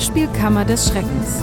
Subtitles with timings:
[0.00, 1.42] Hörspielkammer des Schreckens.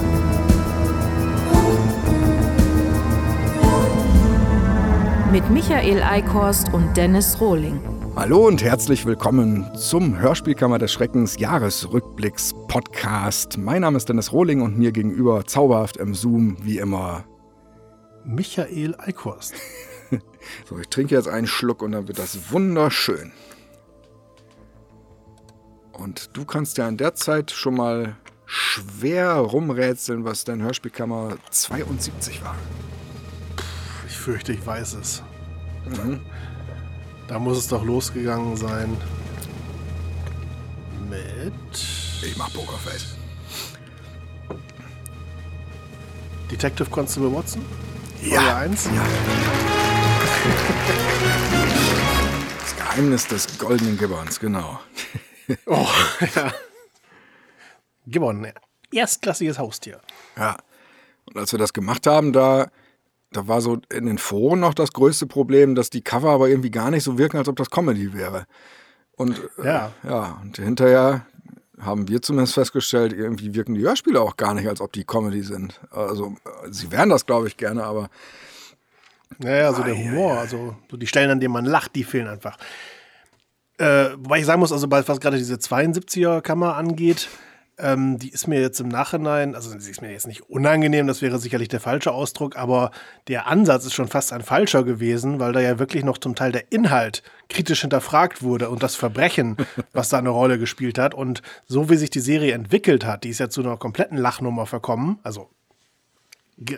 [5.30, 7.80] Mit Michael Eickhorst und Dennis Rohling.
[8.16, 13.58] Hallo und herzlich willkommen zum Hörspielkammer des Schreckens Jahresrückblicks Podcast.
[13.58, 17.26] Mein Name ist Dennis Rohling und mir gegenüber zauberhaft im Zoom wie immer
[18.24, 19.54] Michael Eickhorst.
[20.68, 23.30] so, ich trinke jetzt einen Schluck und dann wird das wunderschön.
[25.92, 28.16] Und du kannst ja in der Zeit schon mal
[28.48, 32.56] schwer rumrätseln, was dein Hörspielkammer 72 war.
[34.08, 35.22] Ich fürchte, ich weiß es.
[35.84, 36.20] Mhm.
[37.28, 38.96] Da muss es doch losgegangen sein
[41.10, 41.52] mit.
[42.22, 43.16] Ich mach Pokerface.
[46.50, 47.62] Detective Constable Watson?
[48.22, 48.40] Ja.
[48.40, 48.84] Folge 1?
[48.86, 49.06] Ja.
[52.60, 54.80] Das Geheimnis des goldenen Gibbons, genau.
[55.66, 55.86] oh,
[56.34, 56.52] ja.
[58.10, 58.46] Gibbon,
[58.92, 60.00] erstklassiges Haustier.
[60.36, 60.56] Ja.
[61.26, 62.70] Und als wir das gemacht haben, da,
[63.32, 66.70] da war so in den Foren noch das größte Problem, dass die Cover aber irgendwie
[66.70, 68.46] gar nicht so wirken, als ob das Comedy wäre.
[69.12, 71.26] Und äh, ja, äh, ja und hinterher
[71.80, 75.42] haben wir zumindest festgestellt, irgendwie wirken die Hörspiele auch gar nicht, als ob die Comedy
[75.42, 75.80] sind.
[75.90, 76.34] Also
[76.70, 78.08] sie wären das, glaube ich, gerne, aber.
[79.38, 82.56] Naja, so der Humor, also so die Stellen, an denen man lacht, die fehlen einfach.
[83.76, 87.28] Äh, wobei ich sagen muss, also was gerade diese 72er-Kammer angeht,
[87.78, 91.22] ähm, die ist mir jetzt im Nachhinein, also sie ist mir jetzt nicht unangenehm, das
[91.22, 92.90] wäre sicherlich der falsche Ausdruck, aber
[93.28, 96.52] der Ansatz ist schon fast ein falscher gewesen, weil da ja wirklich noch zum Teil
[96.52, 99.56] der Inhalt kritisch hinterfragt wurde und das Verbrechen,
[99.92, 101.14] was da eine Rolle gespielt hat.
[101.14, 104.66] Und so wie sich die Serie entwickelt hat, die ist ja zu einer kompletten Lachnummer
[104.66, 105.48] verkommen, also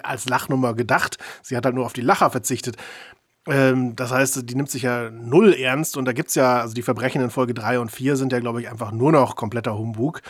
[0.02, 1.16] als Lachnummer gedacht.
[1.42, 2.76] Sie hat halt nur auf die Lacher verzichtet.
[3.46, 6.74] Ähm, das heißt, die nimmt sich ja null ernst und da gibt es ja, also
[6.74, 9.78] die Verbrechen in Folge 3 und 4 sind ja, glaube ich, einfach nur noch kompletter
[9.78, 10.20] Humbug.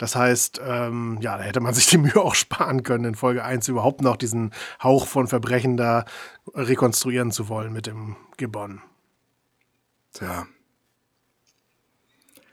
[0.00, 3.44] Das heißt, ähm, ja, da hätte man sich die Mühe auch sparen können, in Folge
[3.44, 6.06] 1 überhaupt noch diesen Hauch von Verbrechen da
[6.54, 8.80] rekonstruieren zu wollen mit dem Gibbon.
[10.14, 10.46] Tja,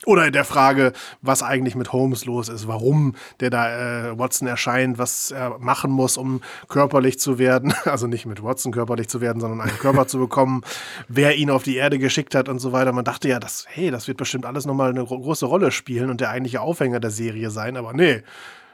[0.07, 4.47] oder in der Frage, was eigentlich mit Holmes los ist, warum der da äh, Watson
[4.47, 7.73] erscheint, was er machen muss, um körperlich zu werden.
[7.97, 10.61] Also nicht mit Watson körperlich zu werden, sondern einen Körper zu bekommen,
[11.07, 12.91] wer ihn auf die Erde geschickt hat und so weiter.
[12.91, 16.21] Man dachte ja, das, hey, das wird bestimmt alles nochmal eine große Rolle spielen und
[16.21, 18.23] der eigentliche Aufhänger der Serie sein, aber nee.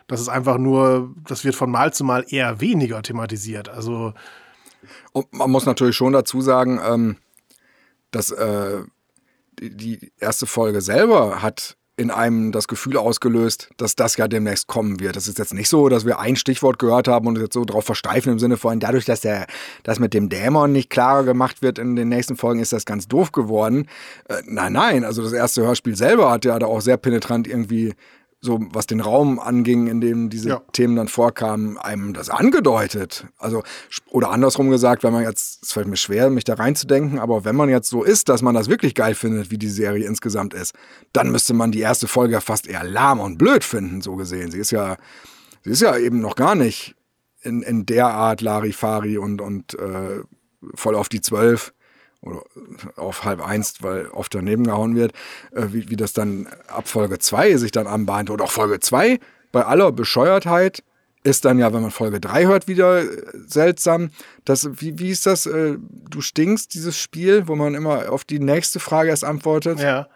[0.07, 3.69] Das ist einfach nur, das wird von Mal zu Mal eher weniger thematisiert.
[3.69, 4.13] Also.
[5.13, 7.15] Und man muss natürlich schon dazu sagen, ähm,
[8.11, 8.83] dass äh,
[9.69, 14.99] die erste Folge selber hat in einem das Gefühl ausgelöst, dass das ja demnächst kommen
[14.99, 15.15] wird.
[15.15, 17.85] Das ist jetzt nicht so, dass wir ein Stichwort gehört haben und jetzt so drauf
[17.85, 19.45] versteifen im Sinne von, dadurch, dass der,
[19.83, 23.07] das mit dem Dämon nicht klarer gemacht wird in den nächsten Folgen, ist das ganz
[23.07, 23.87] doof geworden.
[24.27, 27.93] Äh, nein, nein, also das erste Hörspiel selber hat ja da auch sehr penetrant irgendwie
[28.43, 30.61] so was den Raum anging, in dem diese ja.
[30.73, 33.25] Themen dann vorkamen, einem das angedeutet.
[33.37, 33.63] Also,
[34.09, 37.55] oder andersrum gesagt, wenn man jetzt, es fällt mir schwer, mich da reinzudenken, aber wenn
[37.55, 40.75] man jetzt so ist, dass man das wirklich geil findet, wie die Serie insgesamt ist,
[41.13, 44.51] dann müsste man die erste Folge fast eher lahm und blöd finden, so gesehen.
[44.51, 44.97] Sie ist ja,
[45.63, 46.95] sie ist ja eben noch gar nicht
[47.43, 50.19] in, in der Art Larifari und, und äh,
[50.75, 51.73] voll auf die Zwölf
[52.23, 52.41] oder
[52.95, 55.13] auf halb eins, weil oft daneben gehauen wird,
[55.51, 58.29] äh, wie, wie das dann ab Folge 2 sich dann anbahnt.
[58.29, 59.19] Und auch Folge 2,
[59.51, 60.83] bei aller Bescheuertheit,
[61.23, 63.07] ist dann ja, wenn man Folge 3 hört, wieder äh,
[63.47, 64.11] seltsam.
[64.45, 65.45] Das, wie, wie ist das?
[65.45, 65.77] Äh,
[66.09, 69.79] du stinkst, dieses Spiel, wo man immer auf die nächste Frage erst antwortet.
[69.79, 70.07] Ja.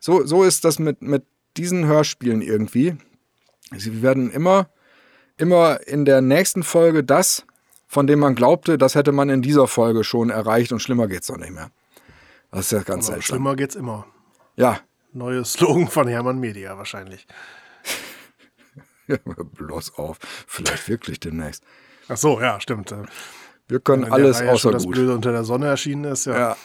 [0.00, 1.24] So, so ist das mit, mit
[1.56, 2.96] diesen Hörspielen irgendwie.
[3.76, 4.68] Sie werden immer,
[5.36, 7.44] immer in der nächsten Folge das
[7.86, 11.28] von dem man glaubte, das hätte man in dieser Folge schon erreicht und schlimmer geht's
[11.28, 11.70] doch nicht mehr.
[12.50, 13.22] Das ist ja ganz seltsam.
[13.22, 14.06] Schlimmer geht's immer.
[14.56, 14.80] Ja.
[15.12, 17.26] Neues Slogan von Hermann Media wahrscheinlich.
[19.54, 20.18] Bloß auf.
[20.46, 21.64] Vielleicht wirklich demnächst.
[22.08, 22.94] Ach so, ja, stimmt.
[23.68, 24.94] Wir können Wenn alles außer schon das gut.
[24.94, 26.38] Blöde unter der Sonne erschienen ist, ja.
[26.38, 26.56] ja.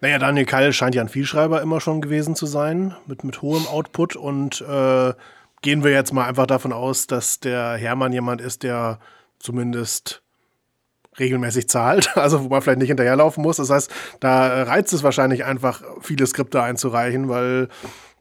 [0.00, 3.66] Naja, Daniel Keil scheint ja ein Vielschreiber immer schon gewesen zu sein, mit, mit hohem
[3.68, 4.16] Output.
[4.16, 5.14] Und äh,
[5.62, 8.98] gehen wir jetzt mal einfach davon aus, dass der Hermann jemand ist, der
[9.38, 10.22] zumindest
[11.18, 13.56] regelmäßig zahlt, also wo man vielleicht nicht hinterherlaufen muss.
[13.56, 17.68] Das heißt, da reizt es wahrscheinlich einfach, viele Skripte einzureichen, weil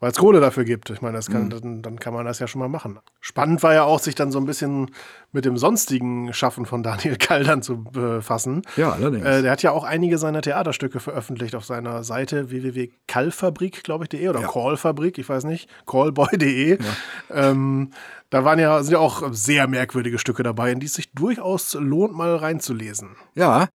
[0.01, 0.89] weil es Kohle dafür gibt.
[0.89, 1.50] Ich meine, kann, mhm.
[1.51, 3.00] dann, dann, kann man das ja schon mal machen.
[3.21, 4.89] Spannend war ja auch, sich dann so ein bisschen
[5.31, 8.63] mit dem sonstigen Schaffen von Daniel Kaldern zu befassen.
[8.75, 9.24] Ja, allerdings.
[9.24, 14.09] Äh, der hat ja auch einige seiner Theaterstücke veröffentlicht auf seiner Seite www.kallfabrik, glaube ich,
[14.09, 14.48] de oder ja.
[14.48, 16.80] Callfabrik, ich weiß nicht, callboy.de.
[16.80, 17.51] Ja.
[17.51, 17.92] Ähm,
[18.31, 21.75] da waren ja, sind ja auch sehr merkwürdige Stücke dabei, in die es sich durchaus
[21.75, 23.18] lohnt, mal reinzulesen.
[23.36, 23.68] Ja,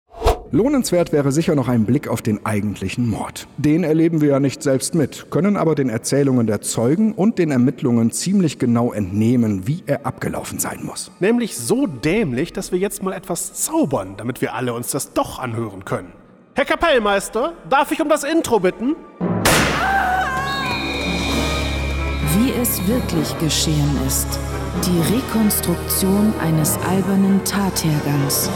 [0.56, 3.46] Lohnenswert wäre sicher noch ein Blick auf den eigentlichen Mord.
[3.58, 7.50] Den erleben wir ja nicht selbst mit, können aber den Erzählungen der Zeugen und den
[7.50, 11.10] Ermittlungen ziemlich genau entnehmen, wie er abgelaufen sein muss.
[11.20, 15.38] Nämlich so dämlich, dass wir jetzt mal etwas zaubern, damit wir alle uns das doch
[15.38, 16.12] anhören können.
[16.54, 18.96] Herr Kapellmeister, darf ich um das Intro bitten?
[22.32, 24.26] Wie es wirklich geschehen ist.
[24.86, 28.50] Die Rekonstruktion eines albernen Tathergangs.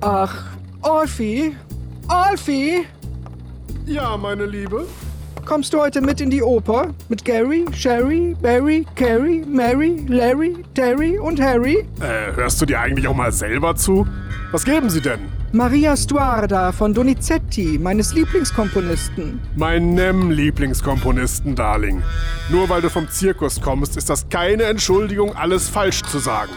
[0.00, 0.44] Ach,
[0.82, 1.56] Alfie?
[2.08, 2.86] Alfie?
[3.86, 4.86] Ja, meine Liebe.
[5.44, 6.88] Kommst du heute mit in die Oper?
[7.08, 11.86] Mit Gary, Sherry, Barry, Carrie, Mary, Larry, Terry und Harry?
[12.00, 14.06] Äh, hörst du dir eigentlich auch mal selber zu?
[14.50, 15.20] Was geben sie denn?
[15.52, 19.40] Maria Stuarda von Donizetti, meines Lieblingskomponisten.
[19.56, 22.02] Meinem Lieblingskomponisten, Darling.
[22.50, 26.50] Nur weil du vom Zirkus kommst, ist das keine Entschuldigung, alles falsch zu sagen.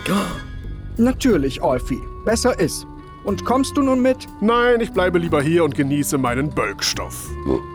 [0.98, 2.02] Natürlich, Alfie.
[2.26, 2.86] Besser ist.
[3.24, 4.28] Und kommst du nun mit?
[4.42, 7.30] Nein, ich bleibe lieber hier und genieße meinen Bölkstoff.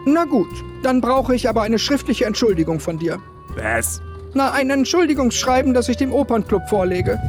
[0.07, 0.49] Na gut,
[0.83, 3.19] dann brauche ich aber eine schriftliche Entschuldigung von dir.
[3.57, 4.01] Was?
[4.33, 7.21] Na, ein Entschuldigungsschreiben, das ich dem Opernclub vorlege.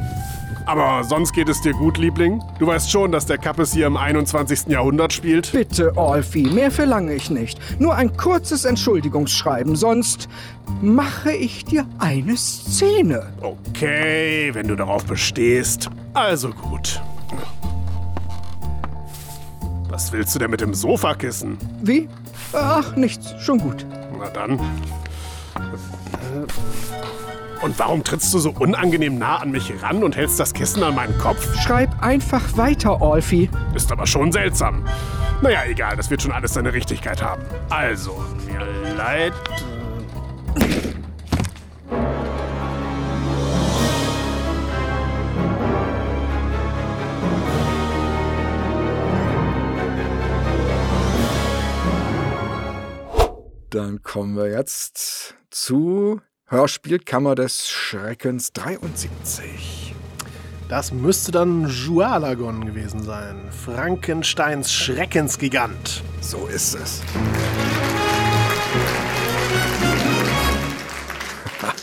[0.65, 2.41] Aber sonst geht es dir gut, Liebling?
[2.57, 4.67] Du weißt schon, dass der Kappes hier im 21.
[4.67, 5.51] Jahrhundert spielt?
[5.51, 7.59] Bitte, Alfie, mehr verlange ich nicht.
[7.79, 10.27] Nur ein kurzes Entschuldigungsschreiben, sonst
[10.81, 13.27] mache ich dir eine Szene.
[13.41, 15.91] Okay, wenn du darauf bestehst.
[16.15, 16.99] Also gut.
[19.95, 21.57] Was willst du denn mit dem Sofakissen?
[21.81, 22.09] Wie?
[22.51, 23.85] Ach, nichts, schon gut.
[24.19, 24.59] Na dann.
[27.61, 30.95] Und warum trittst du so unangenehm nah an mich ran und hältst das Kissen an
[30.95, 31.57] meinen Kopf?
[31.61, 33.49] Schreib einfach weiter, Alfie.
[33.73, 34.85] Ist aber schon seltsam.
[35.41, 37.43] Naja, egal, das wird schon alles seine Richtigkeit haben.
[37.69, 39.31] Also, mir leid.
[53.75, 59.93] Dann kommen wir jetzt zu Hörspielkammer des Schreckens 73.
[60.69, 63.51] Das müsste dann Jualagon gewesen sein.
[63.51, 66.03] Frankensteins Schreckensgigant.
[66.21, 67.01] So ist es.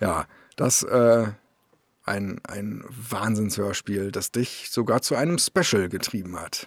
[0.00, 1.28] ja, das äh,
[2.02, 6.66] ein, ein Wahnsinnshörspiel, das dich sogar zu einem Special getrieben hat.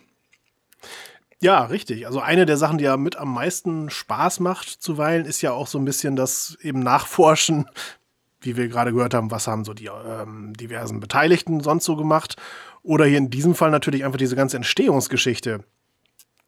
[1.44, 2.06] Ja, richtig.
[2.06, 5.66] Also eine der Sachen, die ja mit am meisten Spaß macht zuweilen, ist ja auch
[5.66, 7.66] so ein bisschen das eben Nachforschen,
[8.42, 12.36] wie wir gerade gehört haben, was haben so die ähm, diversen Beteiligten sonst so gemacht.
[12.84, 15.64] Oder hier in diesem Fall natürlich einfach diese ganze Entstehungsgeschichte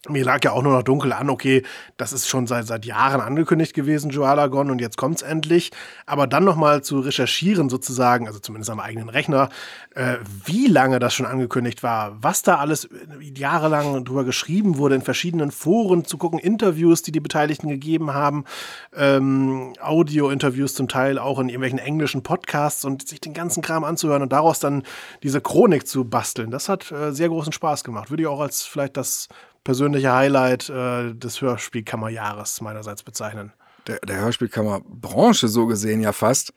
[0.10, 1.64] mir lag ja auch nur noch dunkel an, okay,
[1.96, 5.72] das ist schon seit, seit Jahren angekündigt gewesen, Joalagon, und jetzt kommt's endlich.
[6.06, 9.48] Aber dann nochmal zu recherchieren sozusagen, also zumindest am eigenen Rechner,
[9.96, 12.90] äh, wie lange das schon angekündigt war, was da alles
[13.20, 18.44] jahrelang drüber geschrieben wurde, in verschiedenen Foren zu gucken, Interviews, die die Beteiligten gegeben haben,
[18.94, 24.22] ähm, Audio-Interviews zum Teil auch in irgendwelchen englischen Podcasts und sich den ganzen Kram anzuhören
[24.22, 24.84] und daraus dann
[25.24, 26.52] diese Chronik zu basteln.
[26.52, 28.10] Das hat äh, sehr großen Spaß gemacht.
[28.10, 29.30] Würde ich auch als vielleicht das
[29.64, 33.54] persönliche Highlight äh, des Hörspielkammerjahres meinerseits bezeichnen.
[33.88, 36.54] Der, der Hörspielkammerbranche so gesehen ja fast.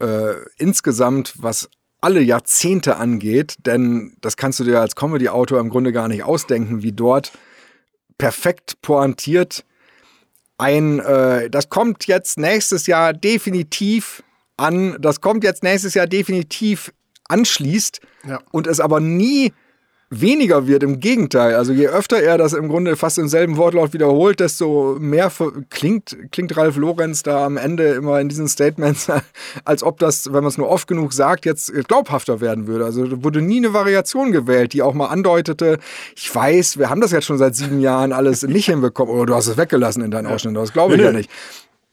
[0.00, 1.68] Äh, insgesamt, was
[2.00, 6.82] alle Jahrzehnte angeht, denn das kannst du dir als Comedy-Autor im Grunde gar nicht ausdenken,
[6.82, 7.32] wie dort
[8.18, 9.64] perfekt pointiert
[10.58, 14.22] ein, äh, das kommt jetzt nächstes Jahr definitiv
[14.56, 16.92] an, das kommt jetzt nächstes Jahr definitiv
[17.28, 18.40] anschließt Ja.
[18.52, 19.52] und es aber nie
[20.20, 20.82] weniger wird.
[20.82, 21.54] Im Gegenteil.
[21.54, 25.30] Also je öfter er das im Grunde fast im selben Wortlaut wiederholt, desto mehr
[25.70, 29.10] klingt, klingt Ralf Lorenz da am Ende immer in diesen Statements,
[29.64, 32.84] als ob das, wenn man es nur oft genug sagt, jetzt glaubhafter werden würde.
[32.84, 35.78] Also da wurde nie eine Variation gewählt, die auch mal andeutete,
[36.16, 39.14] ich weiß, wir haben das jetzt schon seit sieben Jahren alles nicht hinbekommen.
[39.14, 40.54] Oder du hast es weggelassen in deinen Ausschnitten.
[40.54, 41.30] Das glaube ich Nee, ja nicht.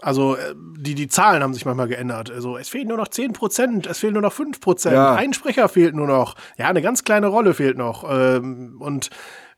[0.01, 2.31] Also äh, die, die Zahlen haben sich manchmal geändert.
[2.31, 5.13] Also es fehlen nur noch 10 Prozent, es fehlen nur noch 5 Prozent, Ja.
[5.15, 6.35] ein Sprecher fehlt nur noch.
[6.57, 8.03] Ja, eine ganz kleine Rolle fehlt noch.
[8.09, 9.09] Ähm, und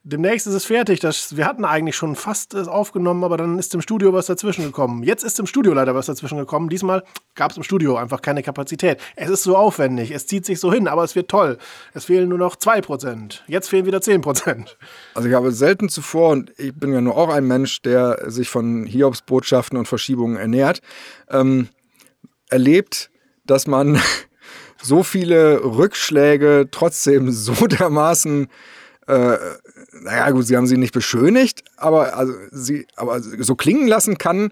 [0.04, 1.00] demnächst ist es fertig.
[1.00, 4.64] Das, wir hatten eigentlich schon fast es aufgenommen, aber dann ist im Studio was dazwischen
[4.64, 5.04] gekommen.
[5.04, 6.70] Jetzt ist im Studio leider was dazwischen gekommen.
[6.70, 7.04] Diesmal
[7.36, 9.00] gab es im Studio einfach keine Kapazität.
[9.16, 11.58] Es ist so aufwendig, es zieht sich so hin, aber es wird toll.
[11.94, 13.44] Es fehlen nur noch 2 Prozent.
[13.48, 14.78] Jetzt fehlen wieder 10 Prozent.
[15.16, 18.50] Also ich habe selten zuvor, und ich bin ja nur auch ein Mensch, der sich
[18.50, 20.82] von Hiobs Botschaften und Verschiebungen ernährt,
[21.30, 21.70] ähm,
[22.50, 23.10] erlebt,
[23.46, 24.00] dass man
[24.82, 28.48] so viele Rückschläge trotzdem so dermaßen,
[29.08, 29.38] äh,
[30.02, 34.52] naja gut, sie haben sie nicht beschönigt, aber, also, sie, aber so klingen lassen kann,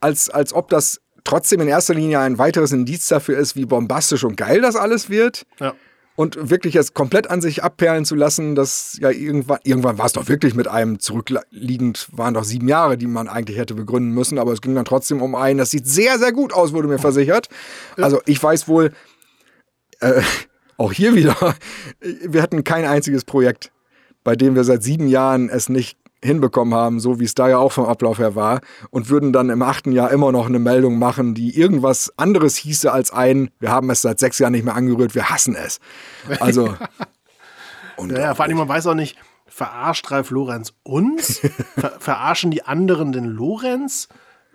[0.00, 4.24] als, als ob das trotzdem in erster Linie ein weiteres Indiz dafür ist, wie bombastisch
[4.24, 5.46] und geil das alles wird.
[5.60, 5.74] Ja.
[6.16, 10.14] Und wirklich jetzt komplett an sich abperlen zu lassen, dass ja irgendwann, irgendwann war es
[10.14, 14.38] doch wirklich mit einem zurückliegend, waren doch sieben Jahre, die man eigentlich hätte begründen müssen,
[14.40, 16.98] aber es ging dann trotzdem um einen, das sieht sehr, sehr gut aus, wurde mir
[16.98, 17.48] versichert.
[17.96, 18.92] Also ich weiß wohl,
[20.00, 20.22] äh,
[20.76, 21.36] auch hier wieder,
[22.00, 23.70] wir hatten kein einziges Projekt,
[24.24, 27.58] bei dem wir seit sieben Jahren es nicht hinbekommen haben, so wie es da ja
[27.58, 28.60] auch vom Ablauf her war,
[28.90, 32.92] und würden dann im achten Jahr immer noch eine Meldung machen, die irgendwas anderes hieße
[32.92, 35.78] als ein, wir haben es seit sechs Jahren nicht mehr angerührt, wir hassen es.
[36.40, 36.66] Also.
[37.98, 41.38] ja, ja, vor allem, man weiß auch nicht, verarscht Ralf Lorenz uns?
[41.76, 44.08] Ver verarschen die anderen den Lorenz?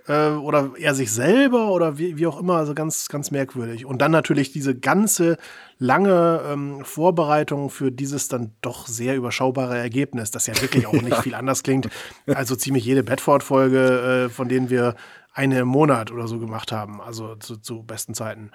[0.07, 3.86] Äh, oder er sich selber oder wie, wie auch immer, also ganz, ganz merkwürdig.
[3.86, 5.38] Und dann natürlich diese ganze
[5.77, 11.17] lange ähm, Vorbereitung für dieses dann doch sehr überschaubare Ergebnis, das ja wirklich auch nicht
[11.17, 11.89] viel anders klingt.
[12.27, 14.95] Also ziemlich jede Bedford-Folge, äh, von denen wir
[15.33, 18.51] eine im Monat oder so gemacht haben, also zu, zu besten Zeiten.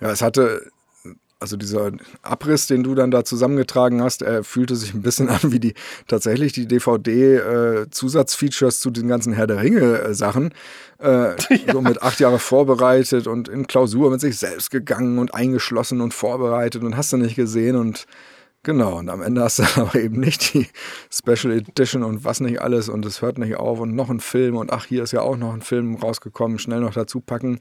[0.00, 0.70] Ja, es hatte
[1.40, 1.90] also dieser
[2.22, 5.74] Abriss, den du dann da zusammengetragen hast, er fühlte sich ein bisschen an wie die
[6.06, 10.52] tatsächlich die DVD-Zusatzfeatures äh, zu den ganzen Herr der Ringe-Sachen.
[10.98, 11.36] Äh, ja.
[11.72, 16.12] So mit acht Jahre vorbereitet und in Klausur mit sich selbst gegangen und eingeschlossen und
[16.12, 18.06] vorbereitet und hast du nicht gesehen und
[18.62, 20.66] Genau, und am Ende hast du aber eben nicht die
[21.10, 24.56] Special Edition und was nicht alles und es hört nicht auf und noch ein Film
[24.56, 27.60] und ach, hier ist ja auch noch ein Film rausgekommen, schnell noch dazu packen.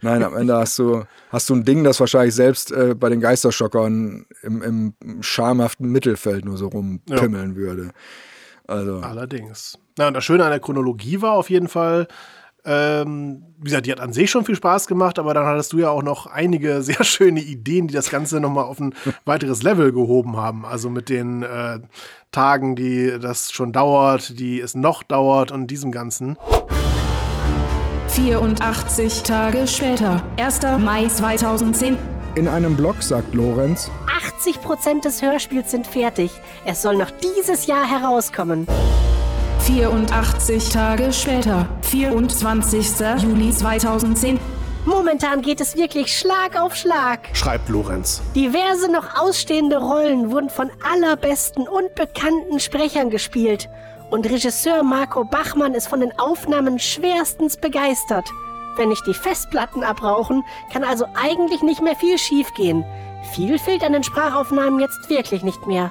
[0.00, 3.20] Nein, am Ende hast du, hast du ein Ding, das wahrscheinlich selbst äh, bei den
[3.20, 7.56] Geisterschockern im, im schamhaften Mittelfeld nur so rumpimmeln ja.
[7.56, 7.90] würde.
[8.68, 8.98] Also.
[8.98, 9.78] Allerdings.
[9.98, 12.06] Na, und das Schöne an der Chronologie war auf jeden Fall,
[12.66, 15.78] ähm, wie gesagt, die hat an sich schon viel Spaß gemacht, aber dann hattest du
[15.78, 18.94] ja auch noch einige sehr schöne Ideen, die das Ganze nochmal auf ein
[19.24, 20.66] weiteres Level gehoben haben.
[20.66, 21.78] Also mit den äh,
[22.32, 26.36] Tagen, die das schon dauert, die es noch dauert und diesem Ganzen.
[28.08, 30.60] 84 Tage später, 1.
[30.78, 31.96] Mai 2010.
[32.34, 33.90] In einem Blog sagt Lorenz,
[34.38, 36.30] 80 Prozent des Hörspiels sind fertig.
[36.64, 38.66] Es soll noch dieses Jahr herauskommen.
[39.66, 42.86] 84 Tage später, 24.
[43.18, 44.38] Juli 2010.
[44.84, 48.22] Momentan geht es wirklich Schlag auf Schlag, schreibt Lorenz.
[48.36, 53.68] Diverse noch ausstehende Rollen wurden von allerbesten und bekannten Sprechern gespielt.
[54.08, 58.28] Und Regisseur Marco Bachmann ist von den Aufnahmen schwerstens begeistert.
[58.76, 62.84] Wenn nicht die Festplatten abrauchen, kann also eigentlich nicht mehr viel schiefgehen.
[63.34, 65.90] Viel fehlt an den Sprachaufnahmen jetzt wirklich nicht mehr.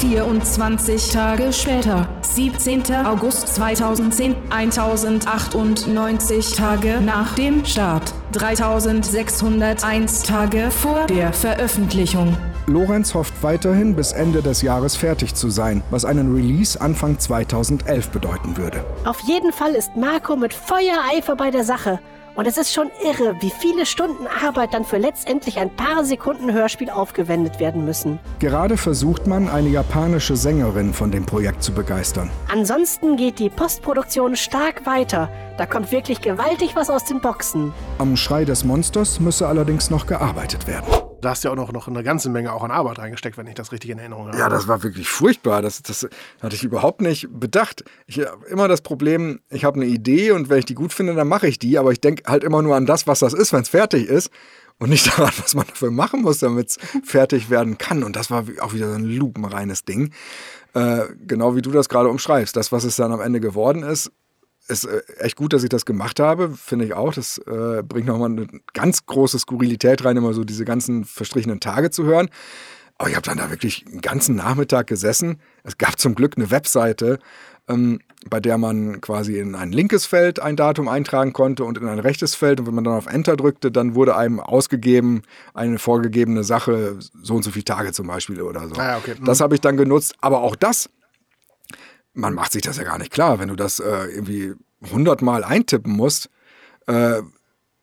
[0.00, 2.84] 24 Tage später, 17.
[3.04, 12.36] August 2010, 1098 Tage nach dem Start, 3601 Tage vor der Veröffentlichung.
[12.68, 18.10] Lorenz hofft weiterhin bis Ende des Jahres fertig zu sein, was einen Release Anfang 2011
[18.10, 18.84] bedeuten würde.
[19.04, 21.98] Auf jeden Fall ist Marco mit Feuereifer bei der Sache.
[22.38, 26.52] Und es ist schon irre, wie viele Stunden Arbeit dann für letztendlich ein paar Sekunden
[26.52, 28.20] Hörspiel aufgewendet werden müssen.
[28.38, 32.30] Gerade versucht man, eine japanische Sängerin von dem Projekt zu begeistern.
[32.48, 35.28] Ansonsten geht die Postproduktion stark weiter.
[35.58, 37.72] Da kommt wirklich gewaltig was aus den Boxen.
[37.98, 40.86] Am Schrei des Monsters müsse allerdings noch gearbeitet werden.
[41.20, 43.46] Da hast du ja auch noch, noch eine ganze Menge auch an Arbeit reingesteckt, wenn
[43.46, 44.38] ich das richtig in Erinnerung habe.
[44.38, 45.62] Ja, das war wirklich furchtbar.
[45.62, 46.08] Das, das
[46.40, 47.84] hatte ich überhaupt nicht bedacht.
[48.06, 51.14] Ich habe immer das Problem, ich habe eine Idee und wenn ich die gut finde,
[51.14, 51.78] dann mache ich die.
[51.78, 54.30] Aber ich denke halt immer nur an das, was das ist, wenn es fertig ist.
[54.78, 58.04] Und nicht daran, was man dafür machen muss, damit es fertig werden kann.
[58.04, 60.12] Und das war auch wieder so ein lupenreines Ding.
[60.74, 62.54] Äh, genau wie du das gerade umschreibst.
[62.54, 64.12] Das, was es dann am Ende geworden ist,
[64.68, 67.12] ist äh, echt gut, dass ich das gemacht habe, finde ich auch.
[67.14, 71.90] Das äh, bringt nochmal eine ganz große Skurrilität rein, immer so diese ganzen verstrichenen Tage
[71.90, 72.28] zu hören.
[72.98, 75.40] Aber ich habe dann da wirklich einen ganzen Nachmittag gesessen.
[75.62, 77.20] Es gab zum Glück eine Webseite,
[77.68, 81.86] ähm, bei der man quasi in ein linkes Feld ein Datum eintragen konnte und in
[81.86, 82.58] ein rechtes Feld.
[82.58, 85.22] Und wenn man dann auf Enter drückte, dann wurde einem ausgegeben
[85.54, 88.74] eine vorgegebene Sache, so und so viele Tage zum Beispiel oder so.
[88.76, 89.14] Ah, okay.
[89.24, 90.16] Das habe ich dann genutzt.
[90.20, 90.90] Aber auch das
[92.18, 94.54] man macht sich das ja gar nicht klar, wenn du das äh, irgendwie
[94.90, 96.28] hundertmal eintippen musst.
[96.86, 97.22] Äh,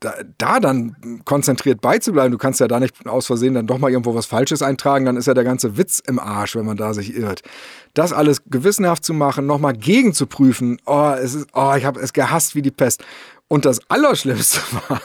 [0.01, 3.89] da, da, dann konzentriert beizubleiben, du kannst ja da nicht aus Versehen dann doch mal
[3.89, 6.93] irgendwo was Falsches eintragen, dann ist ja der ganze Witz im Arsch, wenn man da
[6.93, 7.41] sich irrt.
[7.93, 11.99] Das alles gewissenhaft zu machen, nochmal gegen zu prüfen, oh, es ist, oh, ich habe
[12.01, 13.03] es gehasst wie die Pest.
[13.47, 15.01] Und das Allerschlimmste war,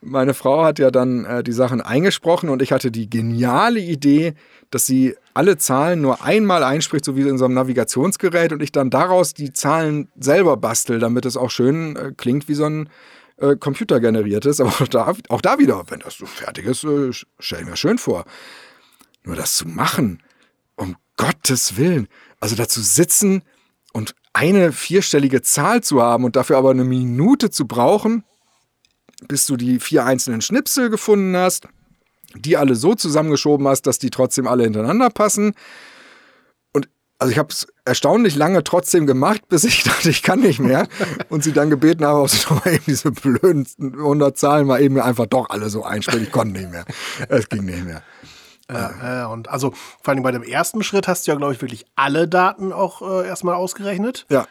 [0.00, 4.34] meine Frau hat ja dann äh, die Sachen eingesprochen und ich hatte die geniale Idee,
[4.70, 8.72] dass sie alle Zahlen nur einmal einspricht, so wie in so einem Navigationsgerät, und ich
[8.72, 12.90] dann daraus die Zahlen selber bastel, damit es auch schön äh, klingt wie so ein
[13.38, 14.60] äh, computergeneriertes.
[14.60, 17.98] Aber auch da, auch da wieder, wenn das so fertig ist, äh, ich mir schön
[17.98, 18.24] vor.
[19.24, 20.22] Nur das zu machen,
[20.76, 22.08] um Gottes Willen,
[22.40, 23.42] also dazu sitzen
[23.92, 28.24] und eine vierstellige Zahl zu haben und dafür aber eine Minute zu brauchen,
[29.28, 31.68] bis du die vier einzelnen Schnipsel gefunden hast,
[32.34, 35.54] die alle so zusammengeschoben hast, dass die trotzdem alle hintereinander passen.
[36.72, 40.60] Und also ich habe es erstaunlich lange trotzdem gemacht, bis ich dachte, ich kann nicht
[40.60, 40.88] mehr.
[41.28, 44.80] Und sie dann gebeten habe, ob sie doch mal eben diese blöden 100 Zahlen mal
[44.80, 46.24] eben einfach doch alle so einspielen.
[46.24, 46.84] Ich konnte nicht mehr.
[47.28, 48.02] Es ging nicht mehr.
[48.68, 51.60] Äh, äh, und also vor allem bei dem ersten Schritt hast du ja, glaube ich,
[51.60, 54.26] wirklich alle Daten auch äh, erstmal ausgerechnet.
[54.30, 54.46] Ja.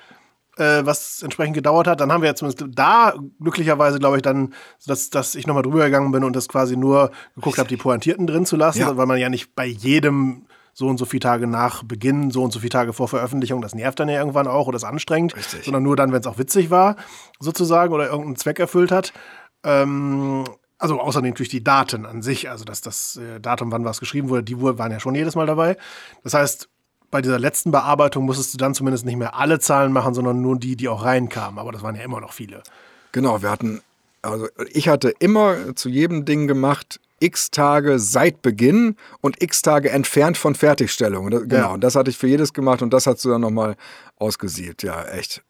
[0.60, 2.02] Äh, was entsprechend gedauert hat.
[2.02, 4.54] Dann haben wir ja zumindest da glücklicherweise, glaube ich, dann,
[4.86, 8.28] dass, dass ich nochmal drüber gegangen bin und das quasi nur geguckt habe, die Pointierten
[8.28, 8.98] drin zu lassen, Ja.
[8.98, 12.52] weil man ja nicht bei jedem so und so viele Tage nach Beginn, so und
[12.52, 15.66] so viele Tage vor Veröffentlichung, das nervt dann ja irgendwann auch oder ist anstrengend, Richtig.
[15.66, 16.96] sondern nur dann, wenn es auch witzig war,
[17.40, 19.12] sozusagen, oder irgendeinen Zweck erfüllt hat.
[19.64, 20.46] Ähm,
[20.78, 24.30] also außerdem natürlich die Daten an sich, also dass das äh, Datum, wann was geschrieben
[24.30, 25.76] wurde, die waren ja schon jedes Mal dabei.
[26.24, 26.70] Das heißt,
[27.12, 30.58] bei dieser letzten Bearbeitung musstest du dann zumindest nicht mehr alle Zahlen machen, sondern nur
[30.58, 31.60] die, die auch reinkamen.
[31.60, 32.62] Aber das waren ja immer noch viele.
[33.12, 33.82] Genau, wir hatten,
[34.22, 39.90] also ich hatte immer zu jedem Ding gemacht, x Tage seit Beginn und x Tage
[39.90, 41.30] entfernt von Fertigstellung.
[41.32, 41.68] Das, genau, Ja.
[41.74, 43.76] und das hatte ich für jedes gemacht und das hast du dann nochmal
[44.18, 44.84] ausgesiebt.
[44.84, 45.42] Ja, echt.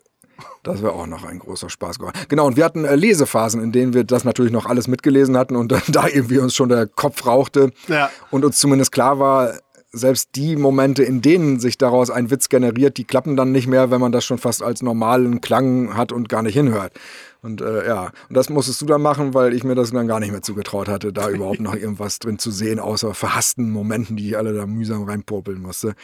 [0.64, 2.18] Das wäre auch noch ein großer Spaß geworden.
[2.30, 5.56] Genau, und wir hatten äh, Lesephasen, in denen wir das natürlich noch alles mitgelesen hatten
[5.58, 8.10] und dann da irgendwie uns schon der Kopf rauchte Ja.
[8.32, 9.54] und uns zumindest klar war,
[9.92, 13.90] selbst die Momente, in denen sich daraus ein Witz generiert, die klappen dann nicht mehr,
[13.90, 16.94] wenn man das schon fast als normalen Klang hat und gar nicht hinhört.
[17.42, 20.20] Und äh, ja, und das musstest du dann machen, weil ich mir das dann gar
[20.20, 24.30] nicht mehr zugetraut hatte, da überhaupt noch irgendwas drin zu sehen, außer verhassten Momenten, die
[24.30, 25.96] ich alle da mühsam reinpopeln musste.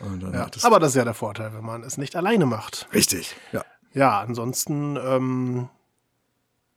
[0.00, 0.46] Und dann Ja.
[0.54, 2.88] es- Aber das ist ja der Vorteil, wenn man es nicht alleine macht.
[2.94, 3.62] richtig, ja.
[3.94, 5.68] Ja, ansonsten, ähm,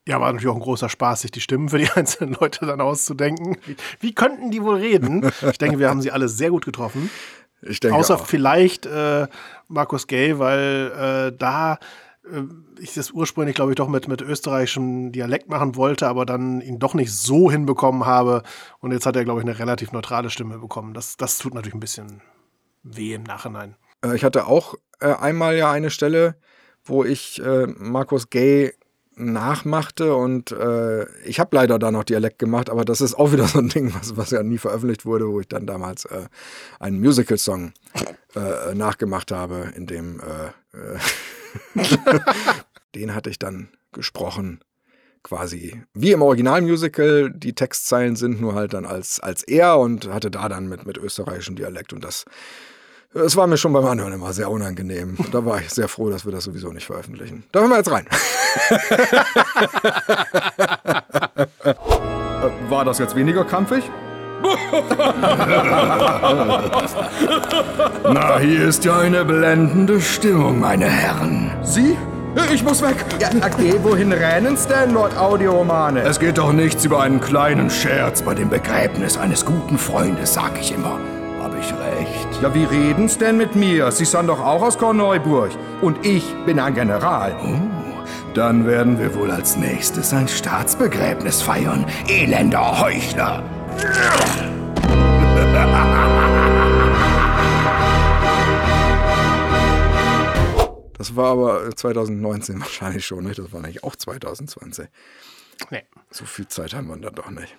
[0.07, 2.81] ja, war natürlich auch ein großer Spaß, sich die Stimmen für die einzelnen Leute dann
[2.81, 3.57] auszudenken.
[3.65, 5.29] Wie, wie könnten die wohl reden?
[5.49, 7.09] Ich denke, wir haben sie alle sehr gut getroffen.
[7.61, 8.25] Ich denke Außer auch.
[8.25, 9.27] vielleicht äh,
[9.67, 11.79] Markus Gay, weil äh, da
[12.31, 12.41] äh,
[12.79, 16.77] ich das ursprünglich, glaube ich, doch mit, mit österreichischem Dialekt machen wollte, aber dann ihn
[16.77, 18.43] doch nicht so hinbekommen habe.
[18.79, 20.93] Und jetzt hat er, glaube ich, eine relativ neutrale Stimme bekommen.
[20.93, 22.21] Das, das tut natürlich ein bisschen
[22.83, 23.75] weh im Nachhinein.
[24.03, 26.35] Äh, Ich hatte auch äh, einmal ja eine Stelle,
[26.83, 28.73] wo ich äh, Markus Gay
[29.17, 33.47] nachmachte und äh, ich habe leider da noch Dialekt gemacht, aber das ist auch wieder
[33.47, 36.27] so ein Ding, was, was ja nie veröffentlicht wurde, wo ich dann damals äh,
[36.79, 37.73] einen Musical-Song
[38.35, 40.97] äh, nachgemacht habe, in dem äh,
[41.77, 41.83] äh,
[42.95, 44.59] den hatte ich dann gesprochen
[45.23, 50.29] quasi wie im Originalmusical, die Textzeilen sind nur halt dann als, als er und hatte
[50.29, 52.25] da dann mit, mit österreichischem Dialekt und das
[53.15, 55.15] es war mir schon beim Anhören immer sehr unangenehm.
[55.17, 57.43] Und da war ich sehr froh, dass wir das sowieso nicht veröffentlichen.
[57.51, 58.05] Da hören wir jetzt rein.
[62.69, 63.83] War das jetzt weniger krampfig?
[68.03, 71.51] Na, hier ist ja eine blendende Stimmung, meine Herren.
[71.63, 71.97] Sie?
[72.53, 72.97] Ich muss weg.
[73.19, 76.01] Ja, okay, wohin rennen's denn, Lord Audiomane?
[76.01, 80.59] Es geht doch nichts über einen kleinen Scherz bei dem Begräbnis eines guten Freundes, sag
[80.59, 80.99] ich immer.
[82.41, 83.91] Ja, wie reden's denn mit mir?
[83.91, 85.51] Sie sind doch auch aus Korneuburg.
[85.81, 87.33] Und ich bin ein General.
[88.33, 93.41] Dann werden wir wohl als nächstes ein Staatsbegräbnis feiern, elender Heuchler.
[100.97, 103.39] Das war aber 2019 wahrscheinlich schon, nicht?
[103.39, 104.87] Das war nicht auch 2020.
[105.69, 105.83] Nee.
[106.11, 107.55] So viel Zeit haben wir dann doch nicht.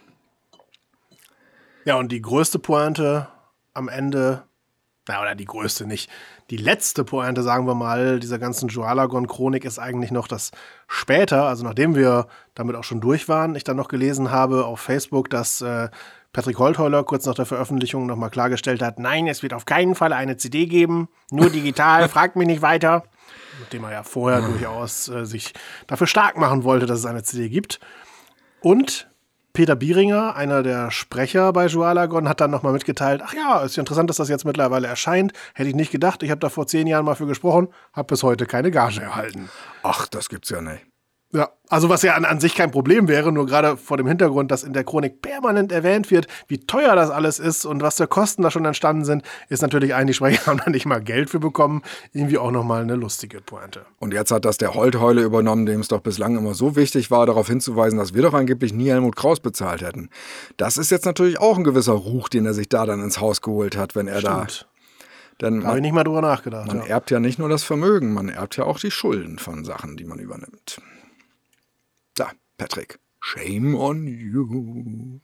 [1.86, 3.28] Ja, und die größte Pointe
[3.72, 4.42] am Ende,
[5.08, 6.10] na, oder die größte nicht,
[6.50, 10.50] die letzte Pointe, sagen wir mal, dieser ganzen Joalagon-Chronik ist eigentlich noch, dass
[10.88, 14.80] später, also nachdem wir damit auch schon durch waren, ich dann noch gelesen habe auf
[14.80, 15.88] Facebook, dass äh,
[16.32, 20.12] Patrick Holtheuler kurz nach der Veröffentlichung nochmal klargestellt hat, nein, es wird auf keinen Fall
[20.12, 23.04] eine CD geben, nur digital, fragt mich nicht weiter.
[23.58, 25.54] Mit dem er ja vorher durchaus äh, sich
[25.86, 27.80] dafür stark machen wollte, dass es eine CD gibt.
[28.60, 29.08] Und
[29.56, 33.80] Peter Bieringer, einer der Sprecher bei Joalagon, hat dann nochmal mitgeteilt, ach ja, ist ja
[33.80, 35.32] interessant, dass das jetzt mittlerweile erscheint.
[35.54, 38.22] Hätte ich nicht gedacht, ich habe da vor zehn Jahren mal für gesprochen, habe bis
[38.22, 39.48] heute keine Gage erhalten.
[39.82, 40.85] Ach, das gibt's ja nicht.
[41.32, 44.52] Ja, also was ja an, an sich kein Problem wäre, nur gerade vor dem Hintergrund,
[44.52, 48.06] dass in der Chronik permanent erwähnt wird, wie teuer das alles ist und was für
[48.06, 51.28] Kosten da schon entstanden sind, ist natürlich ein, die Sprecher haben da nicht mal Geld
[51.28, 53.84] für bekommen, irgendwie auch nochmal eine lustige Pointe.
[53.98, 57.26] Und jetzt hat das der Holtheule übernommen, dem es doch bislang immer so wichtig war,
[57.26, 60.10] darauf hinzuweisen, dass wir doch angeblich nie Helmut Kraus bezahlt hätten.
[60.56, 63.42] Das ist jetzt natürlich auch ein gewisser Ruch, den er sich da dann ins Haus
[63.42, 64.68] geholt hat, wenn er Stimmt.
[65.40, 65.46] da.
[65.46, 66.68] Denn Da habe ich man, nicht mal drüber nachgedacht.
[66.68, 66.86] man ja.
[66.86, 70.04] erbt ja nicht nur das Vermögen, man erbt ja auch die Schulden von Sachen, die
[70.04, 70.80] man übernimmt.
[72.16, 75.20] Da, Patrick, shame on you.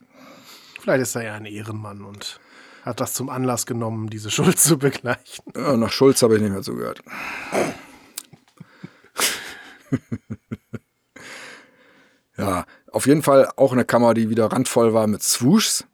[0.78, 2.38] Vielleicht ist er ja ein Ehrenmann und
[2.82, 5.44] hat das zum Anlass genommen, diese Schuld zu begleichen.
[5.56, 7.02] Ja, nach Schulz habe ich nicht mehr zugehört.
[12.36, 15.86] ja, auf jeden Fall auch eine Kammer, die wieder randvoll war mit Swooshs.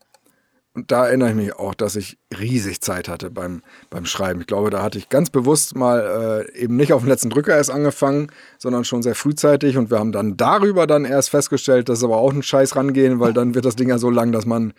[0.79, 4.43] Und da erinnere ich mich auch, dass ich riesig Zeit hatte beim, beim Schreiben.
[4.43, 7.57] Ich glaube, da hatte ich ganz bewusst mal äh, eben nicht auf den letzten Drücker
[7.57, 9.77] erst angefangen, sondern schon sehr frühzeitig.
[9.77, 13.19] Und wir haben dann darüber dann erst festgestellt, dass es aber auch ein Scheiß rangehen,
[13.19, 14.73] weil dann wird das Ding ja so lang, dass man,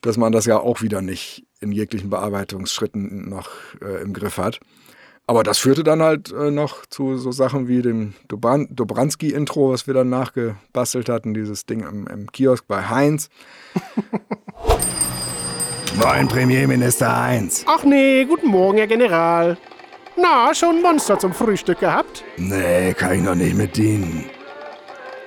[0.00, 3.50] dass man das ja auch wieder nicht in jeglichen Bearbeitungsschritten noch
[3.82, 4.60] äh, im Griff hat.
[5.26, 9.86] Aber das führte dann halt äh, noch zu so Sachen wie dem Dobran Dobranski-Intro, was
[9.86, 13.28] wir dann nachgebastelt hatten, dieses Ding im, im Kiosk bei Heinz.
[15.96, 17.64] Moin, Premierminister 1.
[17.66, 19.56] Ach nee, guten Morgen, Herr General.
[20.16, 22.22] Na, schon ein Monster zum Frühstück gehabt?
[22.36, 24.28] Nee, kann ich noch nicht mit dienen.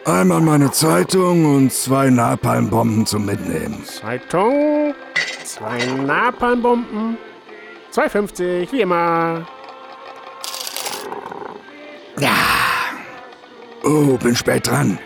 [0.06, 3.84] Einmal meine Zeitung und zwei Napalmbomben zum Mitnehmen.
[3.86, 4.94] Zeitung,
[5.44, 7.18] zwei Napalmbomben,
[7.92, 9.46] 2,50, wie immer.
[13.84, 15.00] Oh, bin spät dran.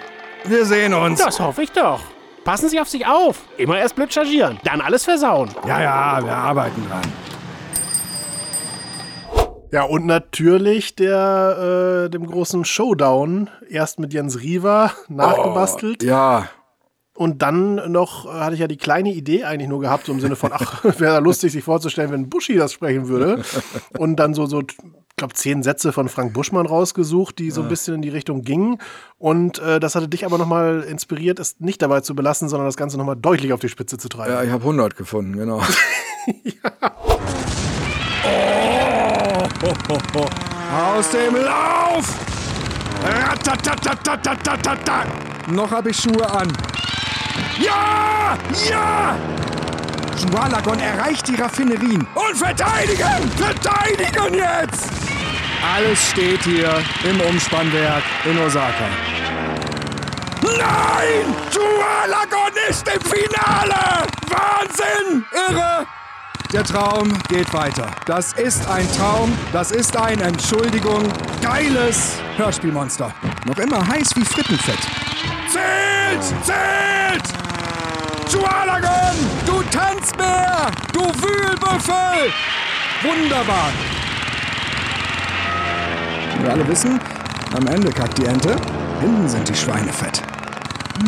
[0.44, 1.20] Wir sehen uns.
[1.20, 2.02] Das hoffe ich doch.
[2.44, 3.42] Passen Sie auf sich auf.
[3.58, 5.50] Immer erst blöd chargieren, dann alles versauen.
[5.66, 7.02] Ja, ja, wir arbeiten dran.
[9.72, 13.50] Ja, und natürlich der, äh, dem großen Showdown.
[13.70, 16.04] Erst mit Jens Riewer nachgebastelt.
[16.04, 16.48] Ja,
[17.16, 20.20] Und dann noch äh, hatte ich ja die kleine Idee eigentlich nur gehabt, so im
[20.20, 23.42] Sinne von, ach, wäre lustig, sich vorzustellen, wenn Buschi das sprechen würde.
[23.98, 24.62] Und dann so, so
[25.24, 28.80] glaube, zehn Sätze von Frank Buschmann rausgesucht, die so ein bisschen in die Richtung gingen.
[29.18, 32.76] Und äh, das hatte dich aber nochmal inspiriert, es nicht dabei zu belassen, sondern das
[32.76, 34.34] Ganze nochmal deutlich auf die Spitze zu treiben.
[34.34, 35.60] Ja, ich habe 100 gefunden, genau.
[36.44, 36.72] ja.
[37.06, 37.20] oh.
[40.76, 42.20] Aus dem Lauf!
[43.02, 45.06] Ratatatatatatata.
[45.48, 46.52] Noch habe ich Schuhe an.
[47.60, 48.38] Ja!
[48.70, 49.18] Ja!
[50.18, 52.06] Schwalagon erreicht die Raffinerien.
[52.14, 53.32] Und verteidigen!
[53.38, 55.13] Verteidigen jetzt!
[55.64, 58.90] Alles steht hier im Umspannwerk in Osaka.
[60.42, 61.34] Nein!
[61.52, 64.06] Chualagon ist im Finale!
[64.28, 65.26] Wahnsinn!
[65.32, 65.86] Irre!
[66.52, 67.88] Der Traum geht weiter.
[68.06, 71.02] Das ist ein Traum, das ist ein, Entschuldigung,
[71.42, 73.14] geiles Hörspielmonster.
[73.46, 74.80] Noch immer heiß wie Frittenfett.
[75.48, 76.24] Zählt!
[76.44, 77.24] Zählt!
[78.30, 82.34] Chualagon, du Tanzbär, du Wühlbüffel!
[83.02, 83.72] Wunderbar!
[86.42, 87.00] Wir alle wissen,
[87.56, 88.56] am Ende kackt die Ente,
[89.00, 90.22] hinten sind die Schweine fett.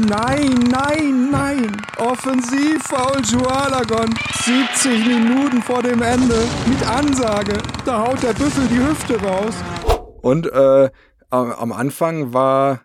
[0.08, 1.78] Nein, nein, nein!
[1.98, 4.14] Offensiv, Foul Jualagon!
[4.44, 9.54] 70 Minuten vor dem Ende, mit Ansage, da haut der Büffel die Hüfte raus.
[10.22, 10.90] Und äh,
[11.30, 12.82] am, am Anfang war,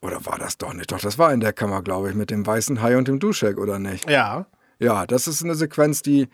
[0.00, 0.92] oder war das doch nicht?
[0.92, 3.58] Doch, das war in der Kammer, glaube ich, mit dem weißen Hai und dem Duschek,
[3.58, 4.08] oder nicht?
[4.08, 4.46] Ja.
[4.78, 6.28] Ja, das ist eine Sequenz, die,